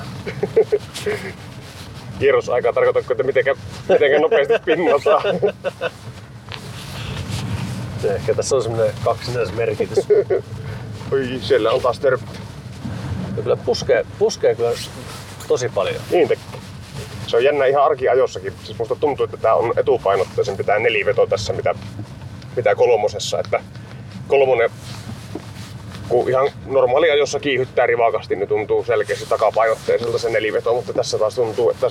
[2.18, 3.54] Kierrosaikaa tarkoitatko, että mitenkä,
[3.88, 5.22] mitenkä nopeasti pinnataan?
[8.14, 9.98] Ehkä tässä on semmoinen kaksinaismerkitys.
[11.12, 12.26] Oi, siellä on taas törppö.
[13.36, 14.70] Ja kyllä puskee, puskee kyllä
[15.48, 16.02] tosi paljon.
[16.10, 16.44] Niin tekee.
[17.26, 18.52] Se on jännä ihan arkiajossakin.
[18.64, 21.74] Siis musta tuntuu, että tää on etupainotteisempi tää neliveto tässä, mitä,
[22.56, 23.40] mitä kolmosessa.
[23.40, 23.60] Että
[24.28, 24.70] kolmonen,
[26.08, 31.34] kun ihan normaali ajossa kiihyttää rivakasti, niin tuntuu selkeästi takapainotteiselta se neliveto, mutta tässä taas
[31.34, 31.90] tuntuu, että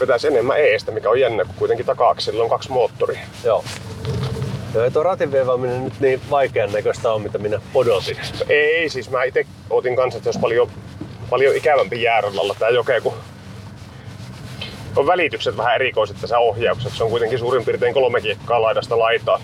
[0.00, 3.20] vetäisi enemmän eestä, mikä on jännä, kun kuitenkin taka on kaksi moottoria.
[3.44, 3.64] Joo.
[4.74, 8.16] Joo, ei tuo ratin veivaaminen nyt niin vaikean näköistä on, mitä minä odotin.
[8.48, 10.70] Ei, siis mä itse otin kanssa, että jos paljon,
[11.30, 13.14] paljon ikävämpi jääradalla tää joke, kun
[14.96, 16.96] on välitykset vähän erikoiset tässä ohjauksessa.
[16.98, 19.40] Se on kuitenkin suurin piirtein kolme kiekkaa laidasta laitaa.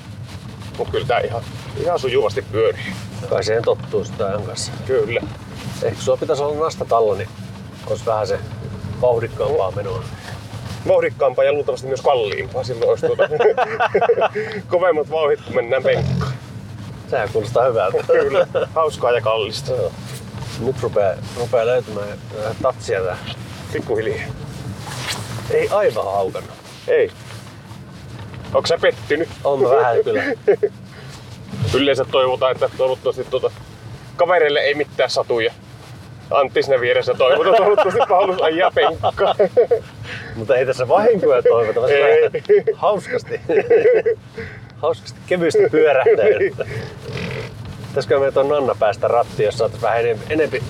[0.79, 1.43] Mut kyllä tää ihan,
[1.77, 2.85] ihan sujuvasti pyörii.
[3.29, 4.73] Kai siihen tottuu sitä ajan kanssa.
[4.87, 5.21] Kyllä.
[5.83, 7.29] Ehkä sulla pitäisi olla nastatalla, niin
[7.87, 8.39] olisi vähän se
[9.01, 10.05] vauhdikkaampaa menoa.
[10.89, 12.65] Vauhdikkaampaa ja luultavasti myös kalliimpaa.
[12.65, 13.29] Silloin olisi tuota
[14.69, 16.33] kovemmat vauhdit, kun mennään penkkaan.
[17.11, 17.99] Sehän kuulostaa hyvältä.
[18.07, 18.47] Kyllä.
[18.75, 19.73] Hauskaa ja kallista.
[20.61, 23.17] Nyt rupeaa, rupeaa löytymään vähän tatsia tää.
[23.73, 24.21] Pikkuhiljaa.
[25.51, 26.55] Ei aivan haukannut.
[26.89, 27.11] Ei.
[28.55, 29.29] Onko sä pettynyt?
[29.45, 30.23] On vähän kyllä.
[31.75, 33.51] Yleensä toivotaan, että toivottavasti tuota,
[34.17, 35.53] kavereille ei mitään satu ja
[36.31, 39.35] Antti sinne vieressä toivotaan toivottavasti Paulus ajaa penkkaa.
[40.37, 41.93] Mutta ei tässä vahinkoja toivota, vaan
[42.75, 43.41] hauskasti.
[44.83, 46.27] hauskasti kevyesti pyörähtää.
[47.95, 50.63] Pitäisikö me tuon Nanna päästä rattiin, jos saataisiin vähän enempi, enempi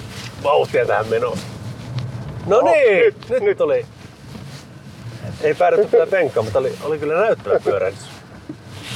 [0.43, 1.39] vauhtia tähän menoon.
[2.47, 3.87] No Oh, niin, nyt, nyt, nyt tuli.
[5.41, 8.01] Ei päädytty kyllä penkkaan, mutta oli, oli kyllä näyttävä pyörähdys.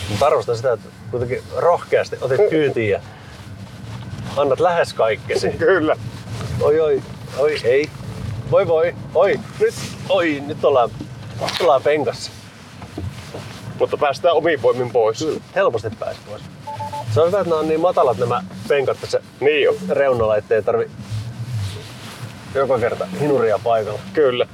[0.08, 3.00] Mutta arvostan sitä, että kuitenkin rohkeasti otit kyytiin ja
[4.36, 5.50] annat lähes kaikkesi.
[5.50, 5.96] Kyllä.
[6.60, 7.02] Oi, oi,
[7.38, 7.90] oi, ei.
[8.50, 9.74] Voi voi, oi, nyt,
[10.08, 10.90] oi, nyt ollaan,
[11.60, 12.30] ollaan penkassa.
[13.78, 15.26] Mutta päästään omiin voimin pois.
[15.54, 16.57] Helposti pääsi pois.
[17.14, 19.74] Se on hyvä, että nämä on niin matalat nämä penkat tässä niin jo.
[19.88, 20.90] reunalla, ettei tarvi
[22.54, 24.00] joka kerta hinuria paikalla.
[24.12, 24.46] Kyllä.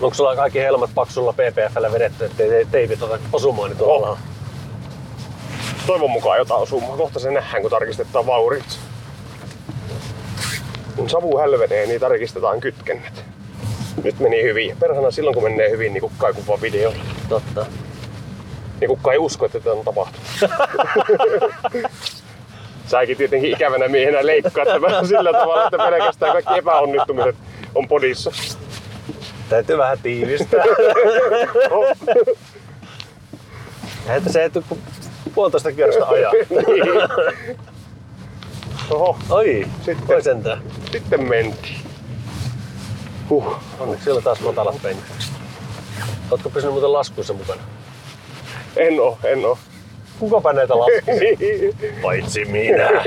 [0.00, 4.08] Onko sulla kaikki helmat paksulla PPFllä vedetty, ettei te- teipit ota osumaan niin tuolla?
[4.10, 4.18] Oh.
[5.86, 6.96] Toivon mukaan jotain osumaa.
[6.96, 8.78] Kohta se nähdään, kun tarkistetaan vaurit.
[10.96, 13.24] Kun savu hälvenee, niin tarkistetaan kytkennät.
[14.04, 14.76] Nyt meni hyvin.
[14.76, 17.04] Perhana silloin, kun menee hyvin, niin kukaan ei kuvaa videolla.
[17.28, 17.66] Totta.
[18.84, 20.28] Niin kukaan ei usko, että tämä on tapahtunut.
[22.86, 27.36] Säkin tietenkin ikävänä miehenä leikkaat tämän sillä tavalla, että pelkästään kaikki epäonnistumiset
[27.74, 28.30] on podissa.
[29.48, 30.64] Täytyy vähän tiivistää.
[34.16, 34.64] Että se ei tule
[35.34, 36.32] puolitoista kierrosta ajaa.
[38.90, 40.62] Oho, Oi, sitten, oi sentään.
[40.92, 41.80] sitten mentiin.
[43.30, 45.04] Huh, onneksi siellä taas matalat penkit.
[46.30, 47.60] Ootko pysynyt muuten laskuissa mukana?
[48.76, 49.58] En oo, en oo.
[50.18, 51.36] Kukapa näitä laskee?
[52.02, 52.90] Paitsi minä.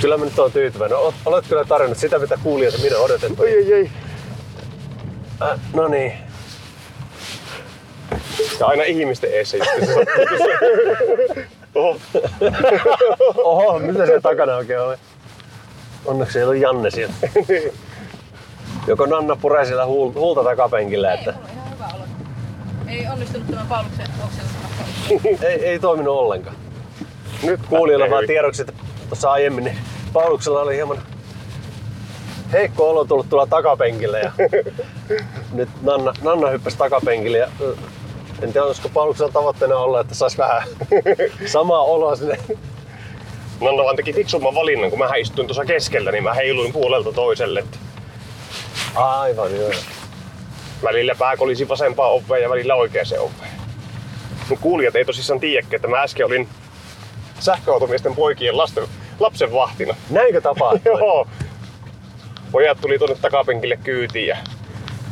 [0.00, 0.98] Kyllä mä nyt oon tyytyväinen.
[1.26, 3.42] Olet kyllä tarjonnut sitä, mitä kuulijat ja minä odotettu.
[3.44, 3.90] Ei, ei, ei.
[5.42, 6.12] Äh, no niin.
[8.60, 9.56] Ja aina ihmisten eessä
[11.74, 11.96] Oho.
[13.36, 14.96] Oho, mitä se takana oikein oli?
[16.04, 17.14] Onneksi ei ollut Janne siellä.
[18.86, 21.34] Joko Nanna puree siellä huul- huulta takapenkillä, että
[22.92, 25.42] Ei onnistunut tämä Pauluksen oksennus.
[25.42, 26.56] ei, ei toiminut ollenkaan.
[27.42, 28.72] Nyt Kuulijoille lähtee vaan tiedoksi, että
[29.08, 29.78] tuossa aiemmin niin
[30.12, 30.98] Pauluksella oli hieman
[32.52, 34.32] heikko olo tullut tuolla takapenkillä ja
[35.52, 37.48] nyt Nanna, Nanna hyppäsi takapenkille ja
[38.42, 40.68] en tiedä, olisiko Pauluksella tavoitteena olla, että saisi vähän
[41.52, 42.38] samaa oloa sinne.
[43.60, 47.64] Nanna vaan teki fiksumman valinnan, kun mä istuin tuossa keskellä, niin mä heiluin puolelta toiselle.
[48.94, 49.70] Aivan joo.
[50.82, 53.52] Välillä pää kolisi vasempaan oveen ja välillä oikeaan oveen.
[54.48, 56.48] Mut kuulijat ei tosissaan tiedäkään, että mä äsken olin
[57.40, 58.84] sähköautomiesten poikien lasten,
[59.20, 59.94] lapsen vahtina.
[60.10, 60.80] Näinkö tapahtui?
[60.98, 61.28] Joo.
[62.52, 64.36] Pojat tuli tuonne takapenkille kyytiin ja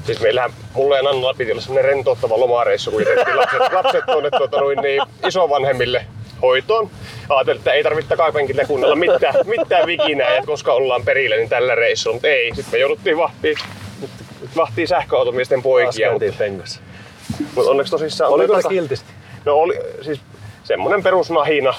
[0.06, 4.30] Siis meillähän, mulla ja Nannalla piti olla semmonen rentouttava lomareissu, kun jätettiin lapset, lapset tuonne
[4.30, 6.06] tuota, noin, niin, isovanhemmille
[6.42, 6.90] hoitoon.
[7.28, 11.74] Ajattelin, että ei tarvitse takapenkille kuunnella mitään, mitään vikinää, ja koska ollaan perillä, niin tällä
[11.74, 12.14] reissulla.
[12.14, 13.56] Mutta ei, sitten me jouduttiin vahtiin,
[14.56, 16.12] vahtiin sähköautomiesten poikia.
[16.12, 16.80] Mutta, penkassa.
[17.54, 18.32] mutta onneksi tosissaan...
[18.32, 19.10] Oliko oli se kiltisti?
[19.44, 20.20] No oli siis
[20.64, 21.74] semmonen perusnahina.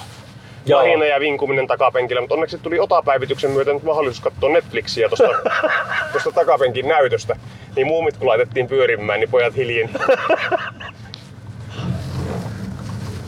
[0.65, 0.79] Joo.
[0.79, 5.27] Nahina ja vinkuminen takapenkillä, mutta onneksi tuli otapäivityksen myötä nyt mahdollisuus katsoa Netflixiä tuosta
[6.13, 7.35] tosta takapenkin näytöstä.
[7.75, 9.93] Niin muumit kun laitettiin pyörimään, niin pojat hiljeni.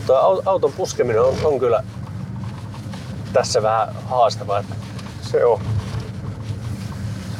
[0.06, 1.84] Tuo au- auton puskeminen on, on kyllä
[3.32, 4.64] tässä vähän haastavaa.
[5.22, 5.60] Se on.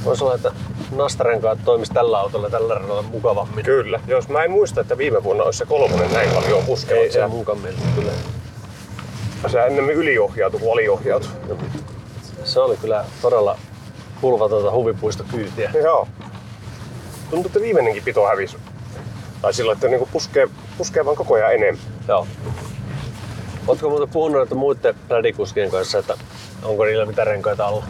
[0.05, 0.53] Voisi olla, että
[0.97, 3.65] nastarenkaat toimisi tällä autolla tällä radalla mukavammin.
[3.65, 4.01] Kyllä.
[4.07, 7.01] Jos mä en muista, että viime vuonna olisi se kolmonen näin paljon puskeva.
[7.01, 8.13] Ei, se, ei munkaan mielestä kyllä.
[9.47, 11.27] se ennemmin yliohjautu kuin aliohjautu.
[12.45, 13.59] Se oli kyllä todella
[14.21, 15.71] pulvatonta huvipuistokyytiä.
[15.83, 16.09] Joo.
[17.31, 18.57] Tuntuu, että viimeinenkin pito hävisi.
[19.43, 20.49] Tai sillä, että niinku puskee,
[20.79, 21.85] puskee vaan koko ajan enemmän.
[22.09, 22.27] Joo.
[23.67, 26.15] Oletko muuten puhunut että muiden plädikuskien kanssa, että
[26.63, 27.85] onko niillä mitään renkaita alla?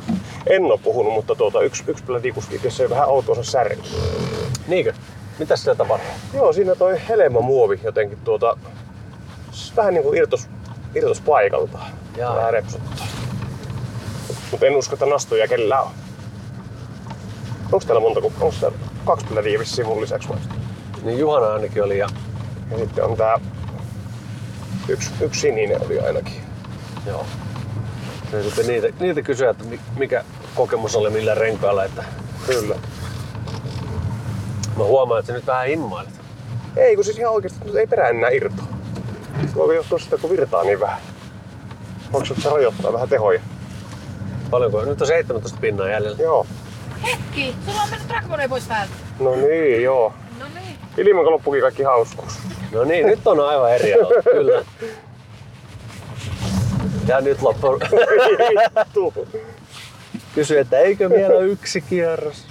[0.46, 3.90] En ole puhunut, mutta tuota, yksi, yksi plätikuski se vähän autonsa särki.
[4.66, 4.92] Niinkö?
[5.38, 6.10] Mitä siellä tapahtuu?
[6.34, 8.56] Joo, siinä toi helma muovi jotenkin tuota,
[9.76, 10.48] vähän niinku irtos,
[10.94, 11.78] irtos paikalta.
[12.16, 12.36] Jaa.
[12.36, 13.06] Vähän repsuttaa.
[14.50, 15.90] Mutta en usko, että nastuja kellään on.
[17.72, 19.26] Onko täällä monta, onko täällä kaksi
[19.58, 20.38] vissiin mun lisäksi vai?
[21.02, 22.08] Niin Juhana ainakin oli ja
[22.70, 23.40] Ja sitten on tää
[24.88, 26.42] yksi, yksi sininen oli ainakin.
[27.06, 27.26] joo.
[28.36, 30.24] Ja sitten niitä, niitä kysyä, että mi- mikä
[30.54, 32.04] kokemus oli millä renkailla, että
[32.46, 32.74] Kyllä.
[34.76, 36.14] mä huomaan, että sä nyt vähän himmailet.
[36.76, 38.66] Ei, kun siis ihan oikeesti nyt ei perä enää irtoa.
[39.54, 40.98] Voiko johtua sitä, kun virtaa niin vähän?
[42.12, 43.40] Onko se rajoittaa vähän tehoja?
[44.50, 44.84] Paljonko?
[44.84, 46.22] Nyt on 17 pinnaa jäljellä.
[46.22, 46.46] Joo.
[47.02, 48.92] Hekki, sulla on mennyt trakmone pois päältä.
[49.20, 50.12] No niin, joo.
[50.38, 51.08] No niin.
[51.08, 52.38] Ilman loppukin kaikki hauskuus.
[52.72, 54.64] No niin, nyt on aivan eri auto, kyllä.
[57.08, 57.66] Ja nyt loppu.
[60.34, 62.46] Kysyi, että eikö vielä yksi kierros?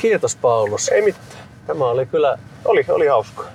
[0.00, 0.88] Kiitos Paulus.
[0.88, 1.26] Ei mitään.
[1.66, 3.46] Tämä oli kyllä Oli, oli hauskaa.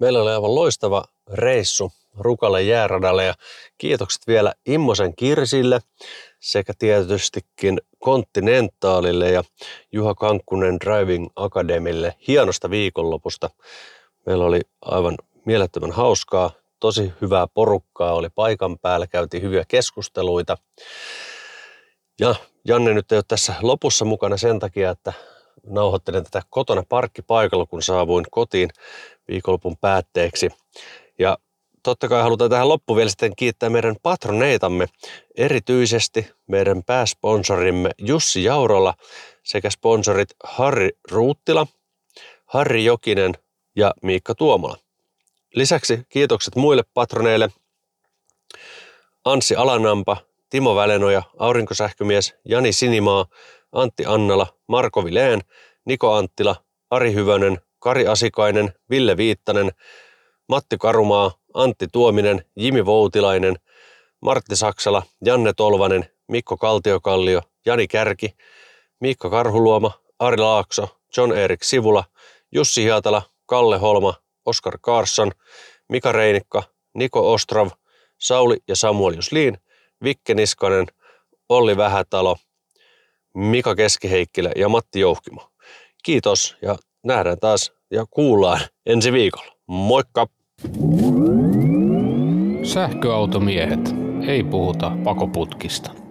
[0.00, 3.34] Meillä oli aivan loistava reissu Rukalle jääradalle ja
[3.78, 5.80] kiitokset vielä Immosen Kirsille
[6.40, 9.44] sekä tietystikin Continentaalille ja
[9.92, 13.50] Juha Kankkunen Driving Academille hienosta viikonlopusta.
[14.26, 15.14] Meillä oli aivan
[15.44, 16.50] mielettömän hauskaa,
[16.80, 20.56] tosi hyvää porukkaa oli paikan päällä, käytiin hyviä keskusteluita.
[22.20, 25.12] Ja Janne nyt ei ole tässä lopussa mukana sen takia, että
[25.66, 28.70] nauhoittelen tätä kotona parkkipaikalla, kun saavuin kotiin
[29.28, 30.50] viikonlopun päätteeksi.
[31.18, 31.38] Ja
[31.86, 34.86] totta kai halutaan tähän loppuun vielä sitten kiittää meidän patroneitamme,
[35.36, 38.94] erityisesti meidän pääsponsorimme Jussi Jaurola
[39.42, 41.66] sekä sponsorit Harri Ruuttila,
[42.46, 43.34] Harri Jokinen
[43.76, 44.76] ja Miikka Tuomola.
[45.54, 47.48] Lisäksi kiitokset muille patroneille
[49.24, 50.16] Anssi Alanampa,
[50.50, 53.26] Timo Välenoja, Aurinkosähkömies, Jani Sinimaa,
[53.72, 55.40] Antti Annala, Marko Vileen,
[55.84, 56.56] Niko Anttila,
[56.90, 59.70] Ari Hyvönen, Kari Asikainen, Ville Viittanen,
[60.48, 63.56] Matti Karumaa, Antti Tuominen, Jimi Voutilainen,
[64.20, 68.34] Martti Saksala, Janne Tolvanen, Mikko Kaltiokallio, Jani Kärki,
[69.00, 72.04] Miikka Karhuluoma, Ari Laakso, John Erik Sivula,
[72.52, 74.14] Jussi Hiatala, Kalle Holma,
[74.46, 75.32] Oskar Karsson,
[75.88, 76.62] Mika Reinikka,
[76.94, 77.68] Niko Ostrov,
[78.18, 79.58] Sauli ja Samuel Jusliin,
[80.04, 80.86] Vikke Niskanen,
[81.48, 82.36] Olli Vähätalo,
[83.34, 85.50] Mika Keskiheikkilä ja Matti Jouhkimo.
[86.02, 89.52] Kiitos ja nähdään taas ja kuullaan ensi viikolla.
[89.66, 90.35] Moikka!
[92.62, 93.94] Sähköautomiehet.
[94.26, 96.05] Ei puhuta pakoputkista.